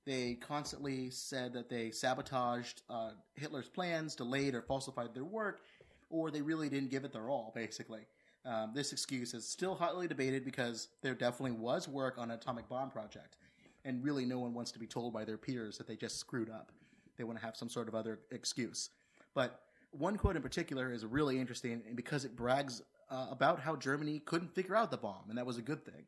[0.07, 5.61] They constantly said that they sabotaged uh, Hitler's plans, delayed or falsified their work,
[6.09, 8.07] or they really didn't give it their all, basically.
[8.47, 12.69] Um, this excuse is still hotly debated because there definitely was work on an atomic
[12.71, 13.37] bomb project,
[13.85, 16.49] and really no one wants to be told by their peers that they just screwed
[16.49, 16.73] up.
[17.19, 18.91] They want to have some sort of other excuse.
[19.35, 19.64] But
[19.99, 24.55] one quote in particular is really interesting because it brags uh, about how Germany couldn't
[24.55, 26.05] figure out the bomb, and that was a good thing.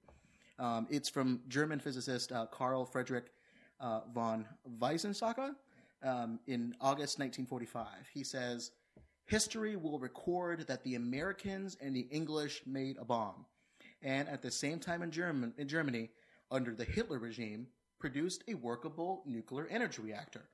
[0.58, 3.26] Um, it's from German physicist uh, Carl Friedrich
[3.80, 4.46] uh, von
[4.78, 5.54] Weizsäcker
[6.02, 7.86] um, in August 1945.
[8.12, 8.72] He says,
[9.26, 13.44] History will record that the Americans and the English made a bomb,
[14.02, 16.10] and at the same time in, German, in Germany,
[16.50, 17.66] under the Hitler regime,
[17.98, 20.48] produced a workable nuclear energy reactor.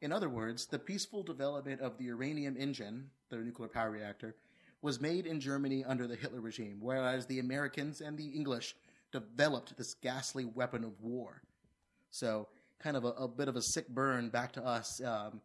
[0.00, 4.36] In other words, the peaceful development of the uranium engine, the nuclear power reactor,
[4.80, 8.76] was made in Germany under the Hitler regime, whereas the Americans and the English
[9.10, 11.42] developed this ghastly weapon of war.
[12.10, 12.46] So,
[12.78, 15.40] kind of a, a bit of a sick burn back to us um,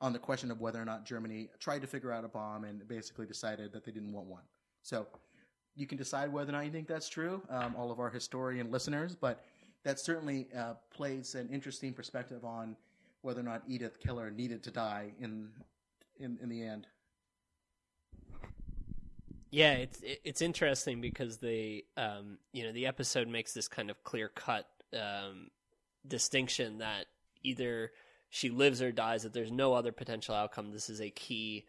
[0.00, 2.86] on the question of whether or not Germany tried to figure out a bomb and
[2.88, 4.42] basically decided that they didn't want one.
[4.82, 5.06] So,
[5.76, 7.42] you can decide whether or not you think that's true.
[7.50, 9.44] Um, all of our historian listeners, but
[9.84, 12.74] that certainly uh, plays an interesting perspective on
[13.22, 15.50] whether or not Edith Keeler needed to die in
[16.18, 16.86] in, in the end.
[19.50, 24.02] Yeah, it's it's interesting because the um, you know the episode makes this kind of
[24.04, 25.48] clear cut um,
[26.06, 27.06] distinction that
[27.42, 27.92] either
[28.28, 30.70] she lives or dies that there's no other potential outcome.
[30.70, 31.64] This is a key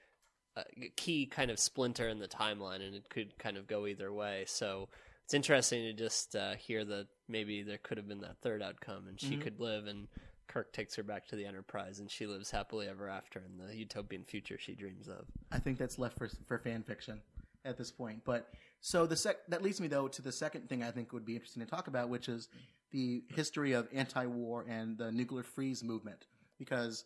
[0.58, 0.64] uh,
[0.97, 4.43] key kind of splinter in the timeline, and it could kind of go either way.
[4.45, 4.89] So
[5.24, 9.08] it's interesting to just uh, hear that maybe there could have been that third outcome,
[9.08, 9.41] and she Mhm.
[9.41, 10.10] could live, and
[10.50, 13.74] Kirk takes her back to the Enterprise, and she lives happily ever after in the
[13.76, 15.26] utopian future she dreams of.
[15.52, 17.22] I think that's left for for fan fiction
[17.64, 18.22] at this point.
[18.26, 18.50] But
[18.82, 21.36] so the sec that leads me though to the second thing I think would be
[21.36, 22.50] interesting to talk about, which is
[22.91, 26.26] the history of anti-war and the nuclear freeze movement.
[26.58, 27.06] Because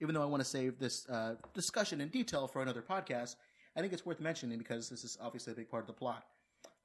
[0.00, 3.36] even though I want to save this uh, discussion in detail for another podcast,
[3.76, 6.24] I think it's worth mentioning because this is obviously a big part of the plot.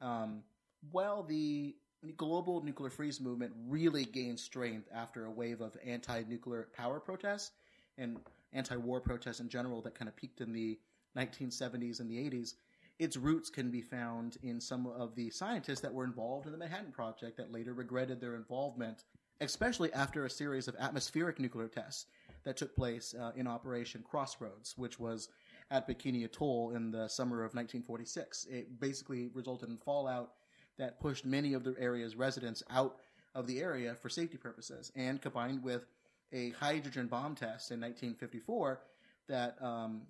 [0.02, 0.44] Um,
[0.92, 1.76] well, the
[2.12, 7.52] global nuclear freeze movement really gained strength after a wave of anti-nuclear power protests
[7.98, 8.18] and
[8.52, 10.78] anti-war protests in general that kind of peaked in the
[11.18, 12.56] 1970s and the 80s.
[13.00, 16.58] Its roots can be found in some of the scientists that were involved in the
[16.58, 19.06] Manhattan Project that later regretted their involvement,
[19.42, 22.06] especially after a series of atmospheric nuclear tests
[22.44, 25.30] that took place uh, in Operation Crossroads, which was
[25.72, 28.46] at Bikini Atoll in the summer of 1946.
[28.50, 30.34] It basically resulted in fallout
[30.78, 32.98] that pushed many of the area's residents out
[33.36, 35.86] of the area for safety purposes, and combined with
[36.32, 38.82] a hydrogen bomb test in 1954
[39.28, 40.02] that um,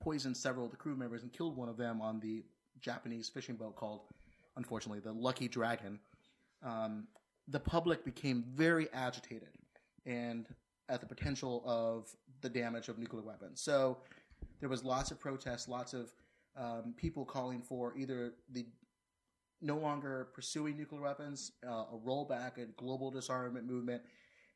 [0.00, 2.44] poisoned several of the crew members and killed one of them on the
[2.80, 4.02] Japanese fishing boat called,
[4.56, 5.98] unfortunately, the Lucky Dragon.
[6.62, 7.06] Um,
[7.48, 9.48] the public became very agitated
[10.06, 10.46] and
[10.88, 12.08] at the potential of
[12.40, 13.60] the damage of nuclear weapons.
[13.60, 13.98] So
[14.60, 16.12] there was lots of protests, lots of
[16.56, 18.66] um, people calling for either the
[19.60, 24.02] no longer pursuing nuclear weapons, uh, a rollback, a global disarmament movement.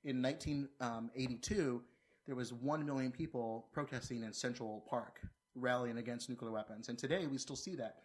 [0.04, 1.82] In 1982,
[2.26, 5.20] there was 1 million people protesting in Central Park,
[5.54, 6.88] rallying against nuclear weapons.
[6.88, 7.96] And today we still see that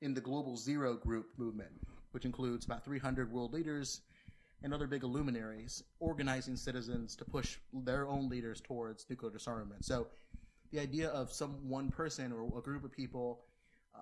[0.00, 1.72] in the Global Zero Group movement,
[2.12, 4.02] which includes about 300 world leaders
[4.62, 9.84] and other big luminaries organizing citizens to push their own leaders towards nuclear disarmament.
[9.84, 10.06] So
[10.72, 13.40] the idea of some one person or a group of people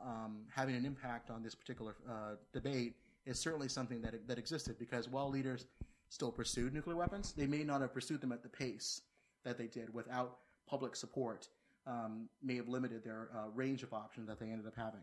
[0.05, 2.95] um, having an impact on this particular uh, debate
[3.27, 5.67] is certainly something that that existed because while leaders
[6.09, 9.03] still pursued nuclear weapons, they may not have pursued them at the pace
[9.45, 11.49] that they did without public support.
[11.85, 15.01] Um, may have limited their uh, range of options that they ended up having.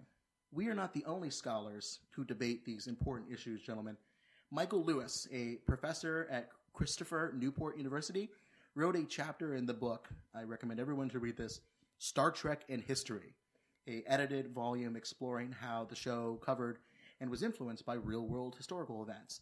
[0.54, 3.98] We are not the only scholars who debate these important issues, gentlemen.
[4.50, 8.30] Michael Lewis, a professor at Christopher Newport University,
[8.76, 10.10] wrote a chapter in the book.
[10.34, 11.60] I recommend everyone to read this
[11.98, 13.36] Star Trek and History,
[13.90, 16.78] a edited volume exploring how the show covered
[17.20, 19.42] and was influenced by real world historical events.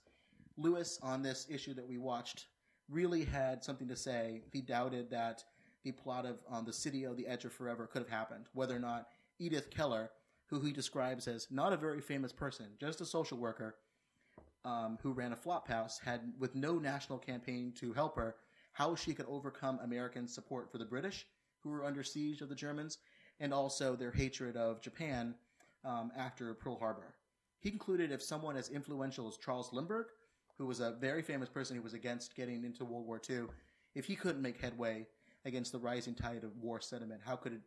[0.58, 2.48] Lewis, on this issue that we watched,
[2.90, 4.42] really had something to say.
[4.52, 5.44] He doubted that
[5.84, 8.76] the plot of On the City of the Edge of Forever could have happened, whether
[8.76, 9.08] or not
[9.40, 10.10] Edith Keeler,
[10.48, 13.76] who he describes as not a very famous person, just a social worker,
[14.66, 18.36] um, who ran a flop house, had with no national campaign to help her,
[18.72, 21.28] how she could overcome American support for the British,
[21.62, 22.98] who were under siege of the Germans,
[23.40, 25.36] and also their hatred of Japan
[25.86, 27.16] um, after Pearl Harbor.
[27.60, 30.08] He concluded if someone as influential as Charles Lindbergh,
[30.58, 33.46] who was a very famous person who was against getting into World War II,
[33.96, 35.06] if he couldn't make headway
[35.46, 37.62] against the rising tide of war sentiment, how could it,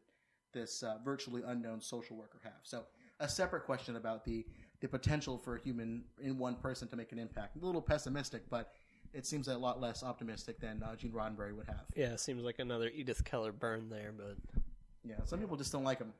[0.53, 2.61] this uh, virtually unknown social worker have?
[2.63, 2.85] So,
[3.21, 4.47] a separate question about the
[4.81, 7.57] the potential for a human in one person to make an impact.
[7.57, 8.73] A little pessimistic, but
[9.13, 11.85] it seems a lot less optimistic than uh, Gene Roddenberry would have.
[11.95, 14.37] Yeah, seems like another Edith Keeler burn there, but
[15.05, 16.13] Yeah, some people just don't like him.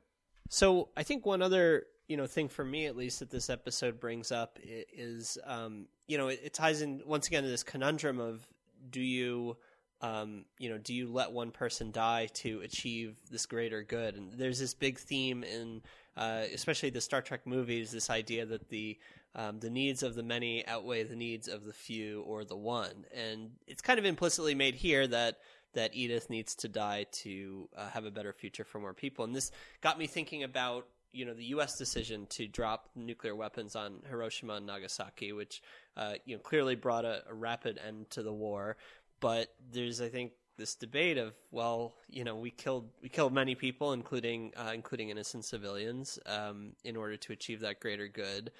[0.49, 3.97] So I think one other you know thing for me at least that this episode
[3.97, 8.19] brings up is um, you know it, it ties in once again to this conundrum
[8.19, 8.45] of
[8.89, 9.55] do you
[10.01, 14.33] um, you know do you let one person die to achieve this greater good and
[14.33, 15.81] there's this big theme in
[16.17, 18.99] uh, especially the Star Trek movies this idea that the
[19.33, 23.05] um, the needs of the many outweigh the needs of the few or the one
[23.15, 25.37] and it's kind of implicitly made here that
[25.73, 29.25] that Edith needs to die to uh, have a better future for more people.
[29.25, 29.51] And this
[29.81, 31.77] got me thinking about you know the U.S.
[31.77, 35.61] decision to drop nuclear weapons on Hiroshima and Nagasaki, which
[35.97, 38.77] uh, you know clearly brought a, a rapid end to the war.
[39.19, 43.55] But there's I think this debate of well you know we killed we killed many
[43.55, 48.51] people including uh, including innocent civilians um, in order to achieve that greater good.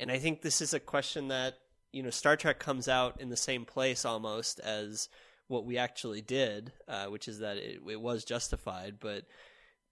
[0.00, 1.54] And I think this is a question that
[1.92, 5.08] you know Star Trek comes out in the same place almost as
[5.48, 8.96] what we actually did, uh, which is that it, it was justified.
[9.00, 9.24] But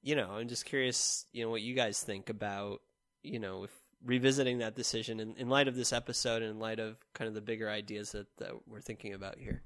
[0.02, 2.80] you know, I'm just curious, you know, what you guys think about,
[3.22, 3.70] you know, if
[4.04, 7.34] revisiting that decision in, in light of this episode and in light of kind of
[7.34, 9.62] the bigger ideas that, that we're thinking about here.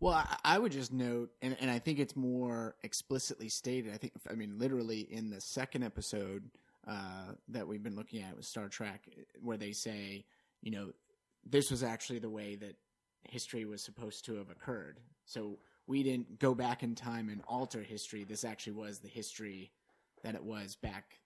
[0.00, 3.92] Well, I, I would just note, and, and I think it's more explicitly stated.
[3.92, 6.44] I think, I mean, literally in the second episode
[6.86, 9.02] uh, that we've been looking at with Star Trek,
[9.42, 10.24] where they say,
[10.62, 10.92] you know,
[11.44, 12.76] this was actually the way that
[13.24, 15.00] history was supposed to have occurred.
[15.24, 18.24] So we didn't go back in time and alter history.
[18.24, 19.72] This actually was the history
[20.22, 21.18] that it was back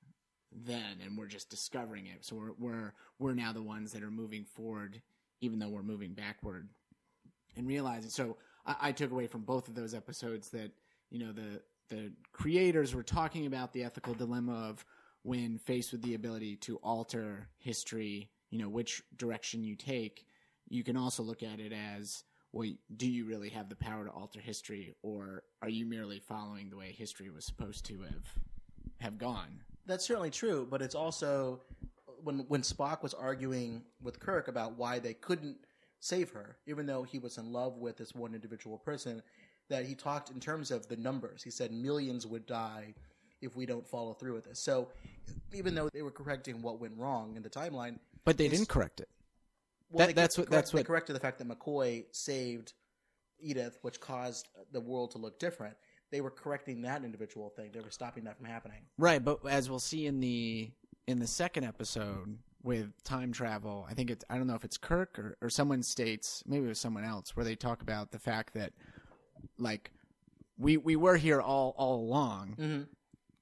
[0.52, 2.24] then, and we're just discovering it.
[2.24, 5.00] So we're we're we're now the ones that are moving forward,
[5.40, 6.68] even though we're moving backward,
[7.56, 8.10] and realizing.
[8.10, 8.36] So
[8.66, 10.72] I, I took away from both of those episodes that
[11.10, 14.84] you know the the creators were talking about the ethical dilemma of
[15.22, 20.26] when faced with the ability to alter history, you know, which direction you take.
[20.72, 22.66] You can also look at it as well,
[22.96, 26.78] do you really have the power to alter history, or are you merely following the
[26.78, 28.26] way history was supposed to have
[28.98, 29.60] have gone?
[29.84, 31.60] That's certainly true, but it's also
[32.24, 35.58] when when Spock was arguing with Kirk about why they couldn't
[36.00, 39.22] save her, even though he was in love with this one individual person,
[39.68, 41.42] that he talked in terms of the numbers.
[41.42, 42.94] He said millions would die
[43.42, 44.58] if we don't follow through with this.
[44.58, 44.88] So
[45.52, 49.00] even though they were correcting what went wrong in the timeline, but they didn't correct
[49.00, 49.08] it.
[49.92, 52.72] Well, That- that's what- correct, that's what- corrected the fact that McCoy saved
[53.38, 55.76] Edith, which caused the world to look different.
[56.10, 57.72] They were correcting that individual thing.
[57.72, 58.86] They were stopping that from happening.
[58.98, 60.70] Right, but as we'll see in the
[61.08, 64.76] in the second episode with time travel, I think it's I don't know if it's
[64.78, 68.18] Kirk or, or someone states maybe it was someone else where they talk about the
[68.20, 68.72] fact that
[69.58, 69.90] like
[70.58, 72.88] we we were here all all along Mhm.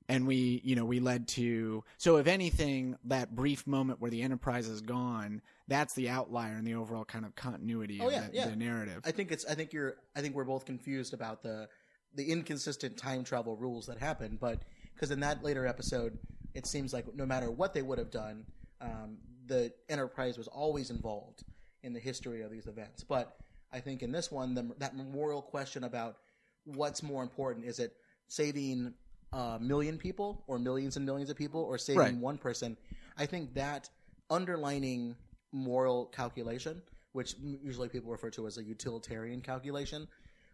[0.08, 4.22] and we you know we led to so if anything that brief moment where the
[4.22, 8.26] enterprise is gone that's the outlier in the overall kind of continuity Oh, of yeah,
[8.28, 8.48] the, yeah.
[8.48, 9.46] the narrative I think it's.
[9.46, 9.94] I think you're.
[10.14, 11.68] I think we're both confused about the
[12.14, 14.36] the inconsistent time travel rules that happen.
[14.38, 14.60] But
[14.94, 16.18] because in that later episode,
[16.54, 18.44] it seems like no matter what they would have done,
[18.80, 19.16] um,
[19.46, 21.42] the Enterprise was always involved
[21.82, 23.04] in the history of these events.
[23.04, 23.36] But
[23.72, 26.16] I think in this one, the, that memorial question about
[26.64, 27.92] what's more important is it
[28.28, 28.92] saving
[29.32, 32.14] a million people or millions and millions of people or saving Right.
[32.16, 32.76] one person?
[33.16, 33.88] I think that
[34.30, 35.16] underlining
[35.52, 36.82] moral calculation,
[37.12, 40.06] which usually people refer to as a utilitarian calculation,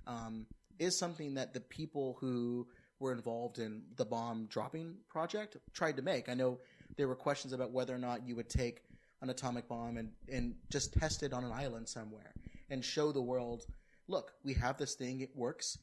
[0.07, 0.47] um,
[0.79, 2.67] is something that the people who
[2.99, 6.29] were involved in the bomb dropping project tried to make.
[6.29, 6.59] I know
[6.97, 8.83] there were questions about whether or not you would take
[9.23, 12.33] an atomic bomb and, and just test it on an island somewhere
[12.71, 13.67] and show the world,
[14.09, 15.79] look, we have this thing, it works,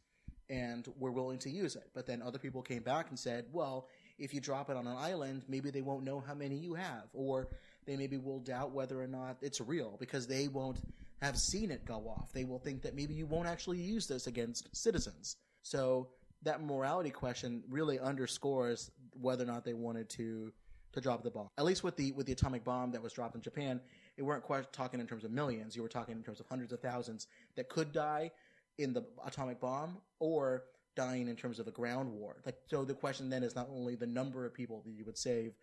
[0.49, 1.89] and we're willing to use it.
[1.93, 3.87] But then other people came back and said, well,
[4.19, 7.05] if you drop it on an island, maybe they won't know how many you have,
[7.13, 7.47] or
[7.85, 10.79] they maybe will doubt whether or not it's real because they won't
[11.21, 12.31] have seen it go off.
[12.33, 15.37] They will think that maybe you won't actually use this against citizens.
[15.61, 16.09] So
[16.43, 20.51] that morality question really underscores whether or not they wanted to
[20.93, 21.49] to drop the bomb.
[21.57, 23.79] At least with the with the atomic bomb that was dropped in Japan,
[24.17, 25.75] it weren't quite talking in terms of millions.
[25.75, 28.31] You were talking in terms of hundreds of thousands that could die
[28.77, 30.65] in the atomic bomb or
[30.95, 32.37] dying in terms of a ground war.
[32.45, 35.17] Like so the question then is not only the number of people that you would
[35.17, 35.53] save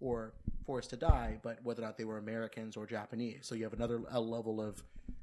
[0.00, 0.32] or
[0.64, 3.40] forced to die, but whether or not they were Americans or Japanese.
[3.42, 4.82] So you have another a level of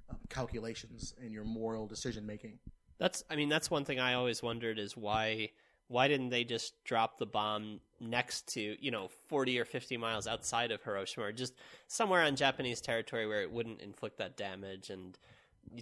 [0.10, 2.60] um, calculations in your moral decision making.
[2.98, 5.50] That's I mean that's one thing I always wondered is why
[5.88, 10.28] why didn't they just drop the bomb next to, you know, 40 or 50 miles
[10.28, 11.54] outside of Hiroshima or just
[11.88, 15.18] somewhere on Japanese territory where it wouldn't inflict that damage and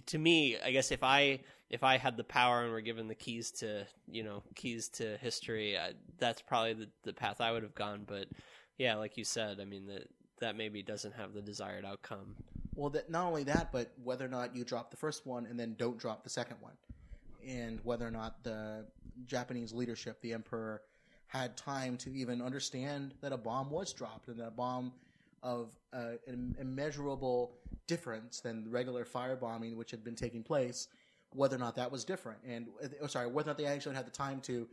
[0.06, 1.40] to me, I guess if I
[1.70, 5.16] if I had the power and were given the keys to, you know, keys to
[5.18, 8.26] history, I, that's probably the, the path I would have gone, but
[8.78, 10.08] yeah, like you said, I mean that
[10.40, 12.34] that maybe doesn't have the desired outcome.
[12.74, 15.58] Well, that not only that, but whether or not you drop the first one and
[15.60, 16.72] then don't drop the second one,
[17.46, 18.86] and whether or not the
[19.26, 20.82] Japanese leadership, the emperor,
[21.26, 24.92] had time to even understand that a bomb was dropped and that a bomb
[25.42, 27.52] of uh, an immeasurable
[27.86, 30.88] difference than regular firebombing, which had been taking place,
[31.34, 32.68] whether or not that was different, and
[33.00, 34.68] oh, sorry, whether or not they actually had the time to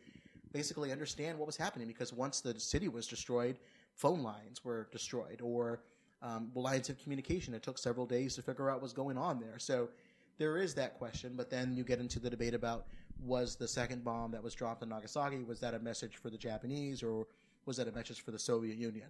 [0.51, 3.57] basically understand what was happening, because once the city was destroyed,
[3.99, 5.81] phone lines were destroyed, or
[6.21, 7.53] um, lines of communication.
[7.53, 9.59] It took several days to figure out what's going on there.
[9.59, 9.89] So
[10.37, 12.85] there is that question, but then you get into the debate about
[13.21, 16.37] was the second bomb that was dropped in Nagasaki was that a message for the
[16.37, 17.27] Japanese or
[17.65, 19.07] was that a message for the Soviet Union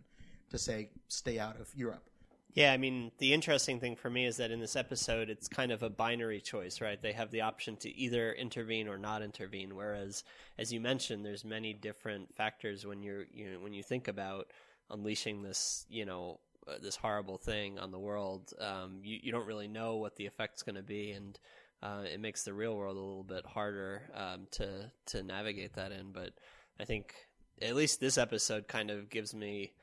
[0.49, 2.09] to say stay out of Europe?
[2.55, 5.71] Yeah, I mean, the interesting thing for me is that in this episode, it's kind
[5.71, 6.99] of a binary choice, right?
[6.99, 9.75] They have the option to either intervene or not intervene.
[9.75, 10.23] Whereas,
[10.57, 14.47] as you mentioned, there's many different factors when you're, you know, when you think about
[14.89, 18.53] unleashing this, you know, uh, this horrible thing on the world.
[18.59, 21.39] Um, you you don't really know what the effect's going to be, and
[21.81, 25.91] uh, it makes the real world a little bit harder um, to to navigate that
[25.91, 26.11] in.
[26.11, 26.31] But
[26.79, 27.13] I think
[27.61, 29.73] at least this episode kind of gives me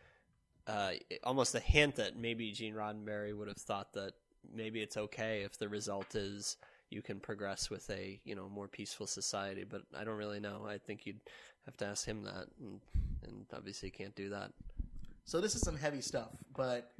[0.66, 0.92] uh,
[1.24, 4.12] almost a hint that maybe Gene Roddenberry would have thought that
[4.54, 6.56] maybe it's okay if the result is
[6.90, 9.64] you can progress with a you know more peaceful society.
[9.68, 10.66] But I don't really know.
[10.68, 11.20] I think you'd
[11.64, 12.80] have to ask him that, and,
[13.24, 14.52] and obviously can't do that.
[15.26, 16.92] So this is some heavy stuff, but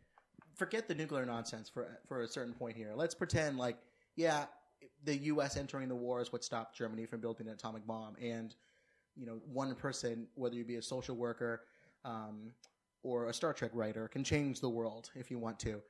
[0.57, 2.93] forget the nuclear nonsense for for a certain point here.
[2.95, 3.79] Let's pretend like
[4.16, 4.47] yeah,
[5.05, 5.57] the U.S.
[5.57, 8.57] entering the war is what stopped Germany from building an atomic bomb, and
[9.16, 11.62] you know one person, whether you be a social worker
[12.05, 12.51] um,
[13.05, 15.81] or a Star Trek writer, can change the world if you want to.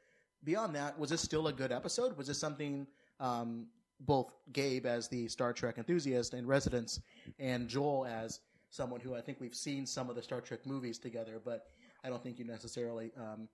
[0.45, 2.19] Beyond that, was this still a good episode?
[2.19, 2.87] Was this something
[3.19, 3.67] um,
[4.01, 7.01] both Gabe as the Star Trek enthusiast and residence,
[7.39, 10.99] and Joel as someone who I think we've seen some of the Star Trek movies
[10.99, 11.69] together, but
[12.07, 13.49] I don't think you necessarily, um,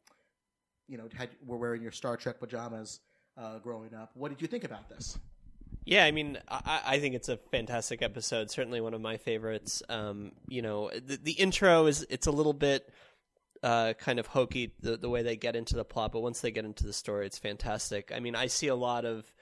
[0.87, 3.01] you know, had, were wearing your Star Trek pajamas
[3.39, 4.11] uh, growing up.
[4.15, 5.19] What did you think about this?
[5.85, 8.51] Yeah, I mean, I, I, think it's a fantastic episode.
[8.51, 9.83] Certainly one of my favorites.
[9.89, 12.89] Um, you know, the, the, intro is it's a little bit
[13.63, 16.51] uh, kind of hokey the, the way they get into the plot, but once they
[16.51, 18.13] get into the story, it's fantastic.
[18.15, 19.33] I mean, I see a lot of,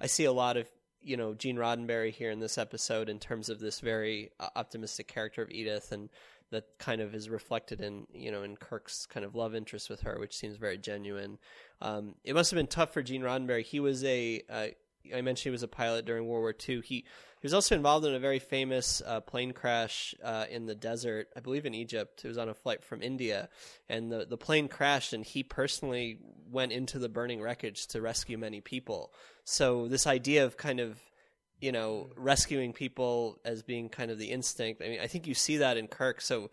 [0.00, 0.68] I see a lot of
[1.02, 5.08] you know Gene Roddenberry here in this episode in terms of this very uh, optimistic
[5.08, 6.08] character of Edith and
[6.50, 10.02] that kind of is reflected in you know in Kirk's kind of love interest with
[10.02, 11.38] her, which seems very genuine.
[11.80, 13.64] Um, it must have been tough for Gene Roddenberry.
[13.64, 14.66] He was a uh,
[15.14, 16.82] I mentioned he was a pilot during World War II.
[16.82, 17.04] He
[17.40, 21.28] he was also involved in a very famous uh, plane crash uh, in the desert,
[21.34, 22.22] I believe in Egypt.
[22.22, 23.48] It was on a flight from India,
[23.88, 26.18] and the the plane crashed, and he personally
[26.50, 29.12] went into the burning wreckage to rescue many people.
[29.44, 31.00] So this idea of kind of
[31.60, 34.82] you know, rescuing people as being kind of the instinct.
[34.82, 36.20] I mean, I think you see that in Kirk.
[36.20, 36.50] So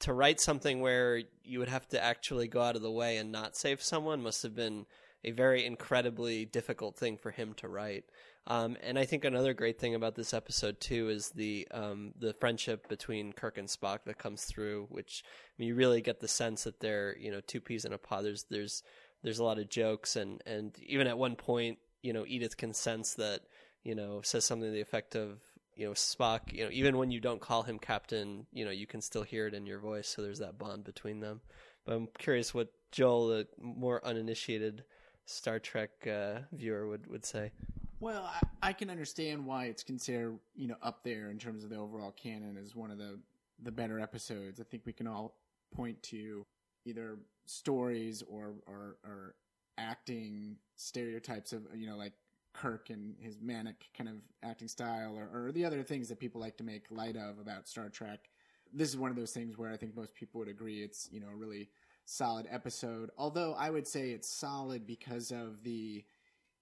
[0.00, 3.32] to write something where you would have to actually go out of the way and
[3.32, 4.86] not save someone must have been
[5.24, 8.04] a very incredibly difficult thing for him to write.
[8.48, 12.34] Um, and I think another great thing about this episode too is the um, the
[12.34, 16.26] friendship between Kirk and Spock that comes through, which I mean, you really get the
[16.26, 18.24] sense that they're you know two peas in a pod.
[18.24, 18.82] There's there's
[19.22, 22.74] there's a lot of jokes and and even at one point, you know, Edith can
[22.74, 23.42] sense that
[23.82, 25.38] you know, says something to the effect of,
[25.74, 28.86] you know, Spock, you know, even when you don't call him captain, you know, you
[28.86, 30.08] can still hear it in your voice.
[30.08, 31.40] So there's that bond between them.
[31.84, 34.84] But I'm curious what Joel, the more uninitiated
[35.24, 37.52] Star Trek uh, viewer, would, would say.
[38.00, 41.70] Well, I, I, can understand why it's considered, you know, up there in terms of
[41.70, 43.20] the overall canon as one of the
[43.62, 44.60] the better episodes.
[44.60, 45.36] I think we can all
[45.72, 46.44] point to
[46.84, 49.34] either stories or or, or
[49.78, 52.12] acting stereotypes of you know like
[52.52, 56.40] Kirk and his manic kind of acting style or, or the other things that people
[56.40, 58.28] like to make light of about Star Trek.
[58.72, 61.20] This is one of those things where I think most people would agree it's, you
[61.20, 61.70] know, a really
[62.04, 63.10] solid episode.
[63.16, 66.04] Although I would say it's solid because of the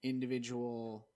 [0.03, 1.07] individual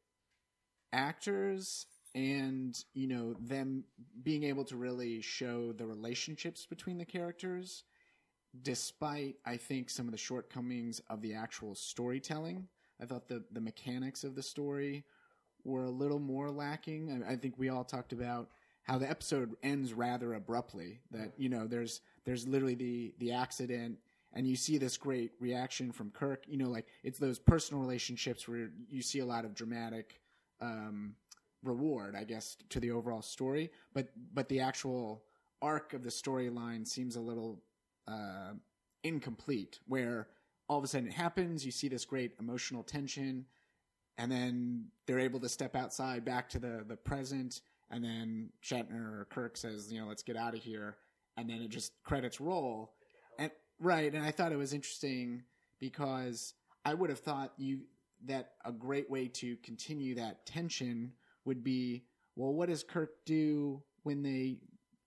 [0.93, 3.83] actors and, you know, them
[4.23, 7.83] being able to really show the relationships between the characters
[8.61, 12.67] despite I think some of the shortcomings of the actual storytelling.
[13.01, 15.05] I thought the the mechanics of the story
[15.63, 17.23] were a little more lacking.
[17.27, 18.49] I, I, think we all talked about
[18.83, 20.99] how the episode ends rather abruptly.
[21.11, 23.97] That you know, there's there's literally the the accident,
[24.33, 26.43] and you see this great reaction from Kirk.
[26.47, 30.21] You know, like it's those personal relationships where you see a lot of dramatic.
[30.61, 31.15] Um,
[31.63, 35.23] reward, I guess, to the overall story, but but the actual
[35.61, 37.61] arc of the storyline seems a little
[38.07, 38.53] uh,
[39.03, 39.79] incomplete.
[39.87, 40.27] Where
[40.67, 41.65] all of a sudden it happens.
[41.65, 43.45] You see this great emotional tension,
[44.17, 47.61] and then they're able to step outside back to the the present.
[47.91, 50.97] And then Shatner or Kirk says, you know, let's get out of here.
[51.37, 52.93] And then it just credits roll.
[53.37, 55.43] And right, and I thought it was interesting
[55.79, 56.53] because
[56.83, 57.81] I would have thought you
[58.25, 61.11] that a great way to continue that tension
[61.43, 62.05] would be,
[62.35, 64.57] well, what does Kirk do when they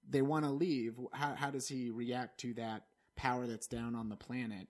[0.09, 0.95] they want to leave?
[1.13, 2.85] How how does he react to that
[3.17, 4.69] power that's down on the planet?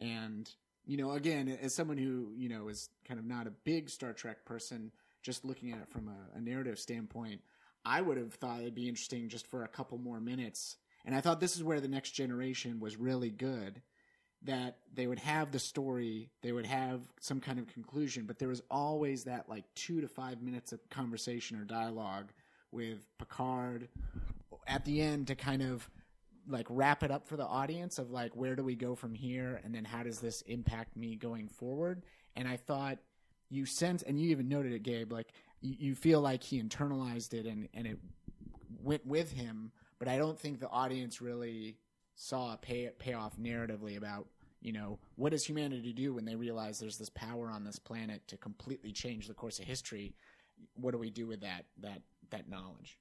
[0.00, 0.50] And,
[0.84, 4.12] you know, again, as someone who, you know, is kind of not a big Star
[4.12, 4.92] Trek person,
[5.22, 7.40] just looking at it from a, a narrative standpoint,
[7.84, 10.76] I would have thought it'd be interesting just for a couple more minutes.
[11.04, 13.80] And I thought this is where the next generation was really good
[14.42, 18.48] that they would have the story, they would have some kind of conclusion, but there
[18.48, 22.32] was always that like two to five minutes of conversation or dialogue
[22.70, 23.88] with Picard
[24.66, 25.88] at the end to kind of
[26.48, 29.60] like wrap it up for the audience of like where do we go from here?
[29.64, 32.04] And then how does this impact me going forward?
[32.36, 32.98] And i thought
[33.48, 35.28] you sense and you even noted it gabe like
[35.60, 37.98] you, you feel like he internalized it and and it
[38.82, 39.72] went with him.
[39.98, 41.78] But i don't think the audience really
[42.14, 44.26] saw a pay payoff narratively about
[44.60, 48.26] you know what does humanity do when they realize there's this power on this planet
[48.28, 50.14] to completely change the course of history?
[50.74, 52.98] What do we do with that that that knowledge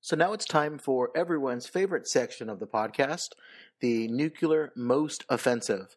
[0.00, 3.30] So now it's time for everyone's favorite section of the podcast
[3.80, 5.96] the nuclear most offensive.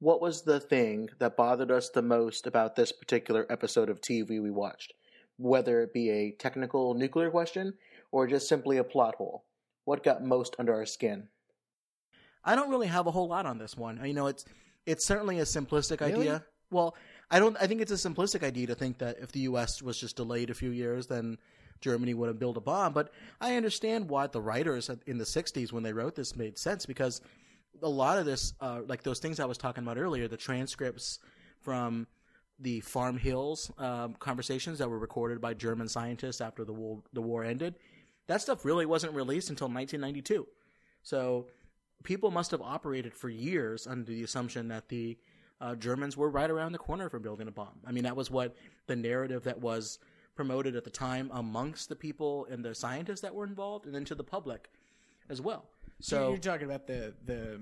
[0.00, 4.42] What was the thing that bothered us the most about this particular episode of TV
[4.42, 4.92] we watched?
[5.38, 7.74] Whether it be a technical nuclear question
[8.10, 9.44] or just simply a plot hole.
[9.84, 11.28] What got most under our skin?
[12.44, 14.00] I don't really have a whole lot on this one.
[14.04, 14.44] You know, it's
[14.86, 16.12] it's certainly a simplistic Really?
[16.28, 16.44] idea.
[16.70, 16.94] Well,
[17.30, 17.56] I don't.
[17.60, 19.80] I think it's a simplistic idea to think that if the U.S.
[19.82, 21.38] was just delayed a few years, then
[21.82, 22.94] Germany would have built a bomb.
[22.94, 26.86] But I understand why the writers in the '60s, when they wrote this, made sense
[26.86, 27.20] because
[27.82, 31.18] a lot of this, uh, like those things I was talking about earlier, the transcripts
[31.60, 32.06] from
[32.58, 37.22] the Farm Hall's um, conversations that were recorded by German scientists after the war, the
[37.22, 37.74] war ended,
[38.28, 40.46] that stuff really wasn't released until 1992.
[41.02, 41.48] So
[42.04, 45.18] people must have operated for years under the assumption that the
[45.60, 47.80] uh, Germans were right around the corner from building a bomb.
[47.86, 48.56] I mean, that was what
[48.86, 49.98] the narrative that was
[50.34, 54.04] promoted at the time amongst the people and the scientists that were involved, and then
[54.06, 54.70] to the public
[55.28, 55.64] as well.
[56.00, 57.60] So you're talking about the the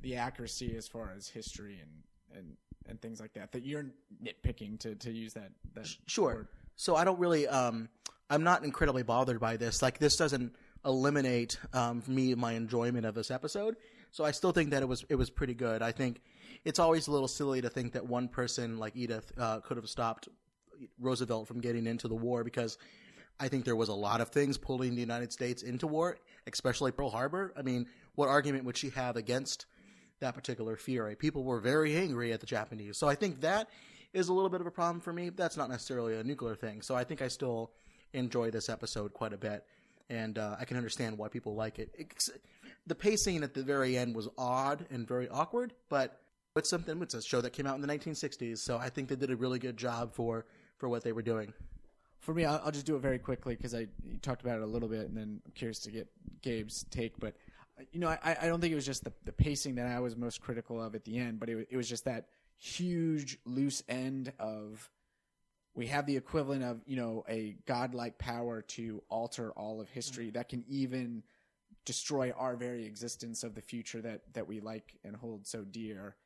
[0.00, 2.56] the accuracy as far as history and and
[2.86, 3.52] and things like that.
[3.52, 3.86] That you're
[4.22, 5.50] nitpicking to to use that.
[5.74, 6.34] that Sure.
[6.34, 6.48] word.
[6.76, 7.88] So I don't really, um,
[8.30, 9.82] I'm not incredibly bothered by this.
[9.82, 13.76] Like this doesn't eliminate um, for me my enjoyment of this episode.
[14.12, 15.82] So I still think that it was it was pretty good.
[15.82, 16.20] I think
[16.64, 19.88] it's always a little silly to think that one person like Edith uh, could have
[19.88, 20.28] stopped
[20.98, 22.78] Roosevelt from getting into the war because
[23.38, 26.92] I think there was a lot of things pulling the United States into war, especially
[26.92, 27.52] Pearl Harbor.
[27.56, 29.66] I mean, what argument would she have against
[30.20, 31.14] that particular fear?
[31.16, 32.98] People were very angry at the Japanese.
[32.98, 33.70] So I think that
[34.12, 35.30] is a little bit of a problem for me.
[35.30, 36.82] That's not necessarily a nuclear thing.
[36.82, 37.70] So I think I still
[38.12, 39.64] enjoy this episode quite a bit.
[40.10, 41.94] And uh, I can understand why people like it.
[41.96, 42.30] It's,
[42.86, 46.20] the pacing at the very end was odd and very awkward, but
[46.56, 47.00] it's something.
[47.00, 49.36] It's a show that came out in the 1960s, so I think they did a
[49.36, 50.46] really good job for
[50.80, 51.52] for what they were doing.
[52.18, 53.86] For me, I'll, just do it very quickly because I
[54.22, 56.08] talked about it a little bit, and then I'm curious to get
[56.42, 57.18] Gabe's take.
[57.18, 57.34] But
[57.78, 60.00] uh, you know, I, I don't think it was just the, the pacing that I
[60.00, 62.26] was most critical of at the end, but it, it was just that
[62.58, 64.90] huge loose end of
[65.74, 70.30] we have the equivalent of you know a godlike power to alter all of history
[70.30, 71.22] that can even
[71.86, 76.16] destroy our very existence of the future that that we like and hold so dear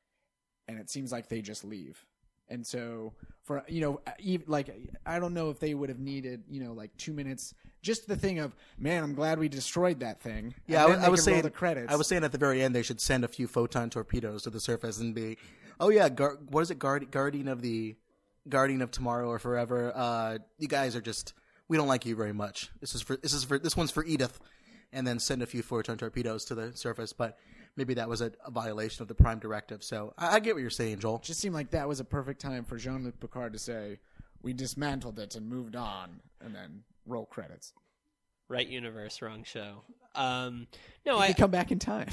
[0.67, 2.05] and it seems like they just leave
[2.49, 3.13] and so
[3.43, 4.71] for you know even, like
[5.07, 8.17] i don't know if they would have needed you know like two minutes just the
[8.17, 11.43] thing of man i'm glad we destroyed that thing Yeah, And I, I was saying
[11.43, 13.91] the credits I was saying at the very end they should send a few photon
[13.91, 15.37] torpedoes to the surface and be,
[15.81, 17.97] oh yeah, Gar- what is it, Guard- guardian of the,
[18.49, 19.93] guardian of tomorrow or forever?
[19.95, 21.35] Uh, you guys are just,
[21.69, 22.71] we don't like you very much.
[22.81, 24.39] This is for this is for this one's for Edith,
[24.93, 27.13] and then send a few photon torpedoes to the surface.
[27.13, 27.37] But
[27.77, 29.83] maybe that was a, a violation of the Prime Directive.
[29.83, 31.17] So I, I get what you're saying, Joel.
[31.17, 33.99] It just seemed like that was a perfect time for jean-luc picard to say
[34.43, 37.73] we dismantled it and moved on and then roll credits
[38.47, 39.83] Right universe, wrong show.
[40.15, 40.67] Um,
[41.07, 42.09] no, I I come back in time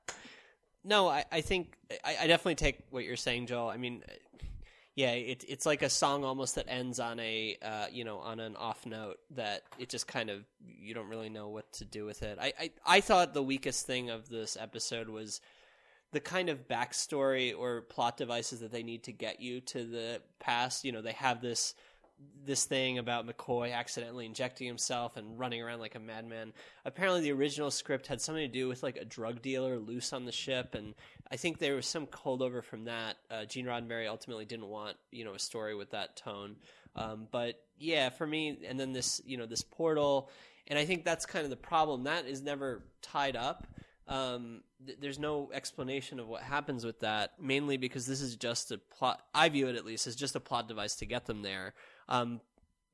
[0.84, 3.68] no, I, I think I, I definitely take what you're saying, Joel.
[3.68, 4.02] I mean,
[4.96, 8.40] yeah, it, it's like a song almost that ends on a uh, you know on
[8.40, 12.06] an off note that it just kind of you don't really know what to do
[12.06, 12.38] with it.
[12.40, 15.42] I, I I thought the weakest thing of this episode was
[16.12, 20.22] the kind of backstory or plot devices that they need to get you to the
[20.40, 20.82] past.
[20.82, 21.74] You know, they have this
[22.46, 26.52] this thing about McCoy accidentally injecting himself and running around like a madman.
[26.84, 30.24] Apparently, the original script had something to do with like a drug dealer loose on
[30.24, 30.94] the ship, and
[31.30, 33.16] I think there was some holdover from that.
[33.30, 36.56] Uh, Gene Roddenberry ultimately didn't want you know a story with that tone,
[36.94, 40.30] um, but yeah, for me, and then this you know this portal,
[40.68, 42.04] and I think that's kind of the problem.
[42.04, 43.66] That is never tied up.
[44.08, 48.70] Um, th- there's no explanation of what happens with that, mainly because this is just
[48.70, 49.20] a plot.
[49.34, 51.74] I view it at least as just a plot device to get them there.
[52.08, 52.40] Um,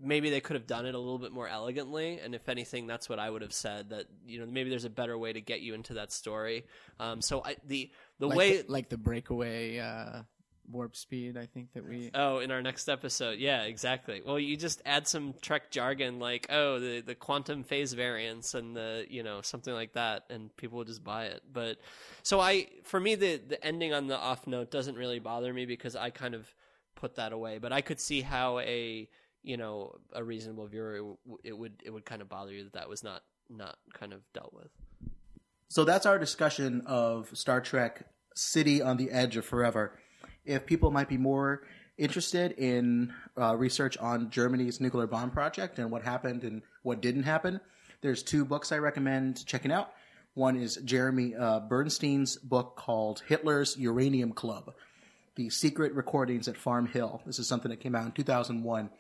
[0.01, 3.09] maybe they could have done it a little bit more elegantly, and if anything, that's
[3.09, 3.91] what I would have said.
[3.91, 6.65] That you know maybe there's a better way to get you into that story.
[6.99, 10.23] Um, so I, the the like way the, like the breakaway uh,
[10.71, 13.39] warp speed i think that we Oh, in our next episode.
[13.39, 14.23] Yeah, exactly.
[14.25, 18.77] Well, you just add some Trek jargon like, oh, the, the quantum phase variance and
[18.77, 21.43] the, you know, something like that, and people will just buy it.
[21.53, 21.79] But
[22.23, 25.67] so I, for me, the, the ending on the off note doesn't really bother me
[25.67, 26.47] because I kind of
[27.03, 27.59] put that away.
[27.59, 29.09] But I could see how a,
[29.43, 32.89] you know, a reasonable viewer, it, would, it would kind of bother you that that
[32.89, 34.69] was not, not kind of dealt with.
[35.69, 38.07] So that's our discussion of Star Trek
[38.37, 39.99] City on the Edge of Forever.
[40.45, 41.65] If people might be more
[41.99, 47.25] interested in uh, research on Germany's nuclear bomb project and what happened and what didn't
[47.25, 47.61] happen,
[48.01, 49.93] there's two books I recommend checking out.
[50.35, 54.73] One is Jeremy uh, Bernstein's book called Hitler's Uranium Club
[55.35, 57.23] The Secret Recordings at Farm Hall.
[57.25, 58.91] This is something that came out in 2001.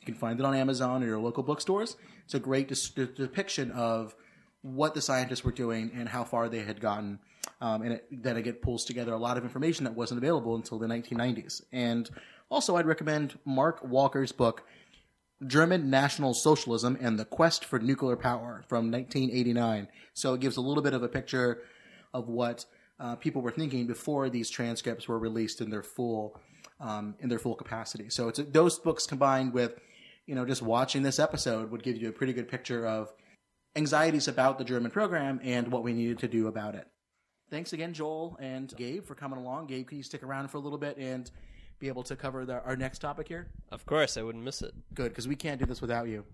[0.00, 1.96] You can find it on Amazon or your local bookstores.
[2.24, 4.14] It's a great depiction of
[4.62, 7.18] what the scientists were doing and how far they had gotten.
[7.60, 10.78] Um, and it, then it pulls together a lot of information that wasn't available until
[10.78, 11.62] the 1990s.
[11.72, 12.08] And
[12.50, 14.64] also, I'd recommend Mark Walker's book,
[15.46, 19.88] German National Socialism and the Quest for Nuclear Power from 1989.
[20.14, 21.62] So it gives a little bit of a picture
[22.12, 22.64] of what
[23.00, 26.38] uh, people were thinking before these transcripts were released in their full
[26.78, 28.10] um, in their full capacity.
[28.10, 29.80] So it's those books combined with
[30.26, 33.12] you know just watching this episode would give you a pretty good picture of
[33.74, 36.86] anxieties about the German program and what we needed to do about it.
[37.50, 39.66] Thanks again, Joel and Gabe, for coming along.
[39.66, 41.28] Gabe, can you stick around for a little bit and
[41.80, 43.48] be able to cover the, our next topic here?
[43.72, 44.72] Of course, I wouldn't miss it.
[44.94, 46.24] Good, because we can't do this without you.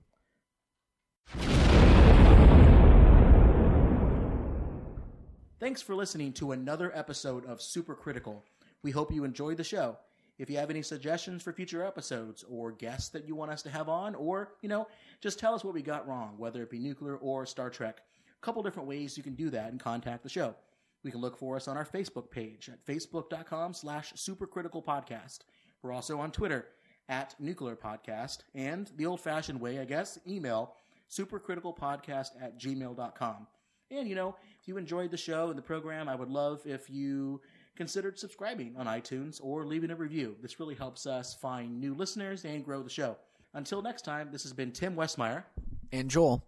[5.58, 8.44] Thanks for listening to another episode of Super Critical.
[8.82, 9.96] We hope you enjoyed the show.
[10.38, 13.70] If you have any suggestions for future episodes or guests that you want us to
[13.70, 14.86] have on, or, you know,
[15.22, 18.02] just tell us what we got wrong, whether it be nuclear or Star Trek.
[18.36, 20.54] A couple different ways you can do that and contact the show.
[21.02, 25.38] We can look for us on our Facebook page at facebook.com slash supercriticalpodcast.
[25.82, 26.66] We're also on Twitter
[27.08, 30.74] at Nuclear Podcast, and the old-fashioned way, I guess, email
[31.10, 33.46] supercriticalpodcast at gmail.com.
[33.90, 34.34] And, you know,
[34.66, 37.40] if you enjoyed the show and the program, I would love if you
[37.76, 40.34] considered subscribing on iTunes or leaving a review.
[40.42, 43.16] This really helps us find new listeners and grow the show.
[43.54, 45.44] Until next time, this has been Tim Westmeyer.
[45.92, 46.44] And Joel.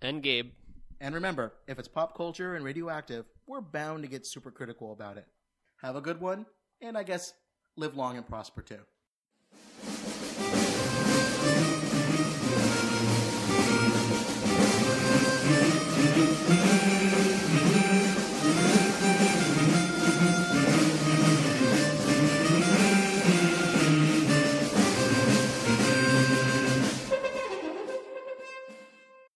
[0.00, 0.52] And Gabe.
[1.00, 5.16] And remember, if it's pop culture and radioactive, we're bound to get super critical about
[5.16, 5.26] it.
[5.82, 6.46] Have a good one,
[6.80, 7.32] and I guess
[7.76, 8.78] live long and prosper too.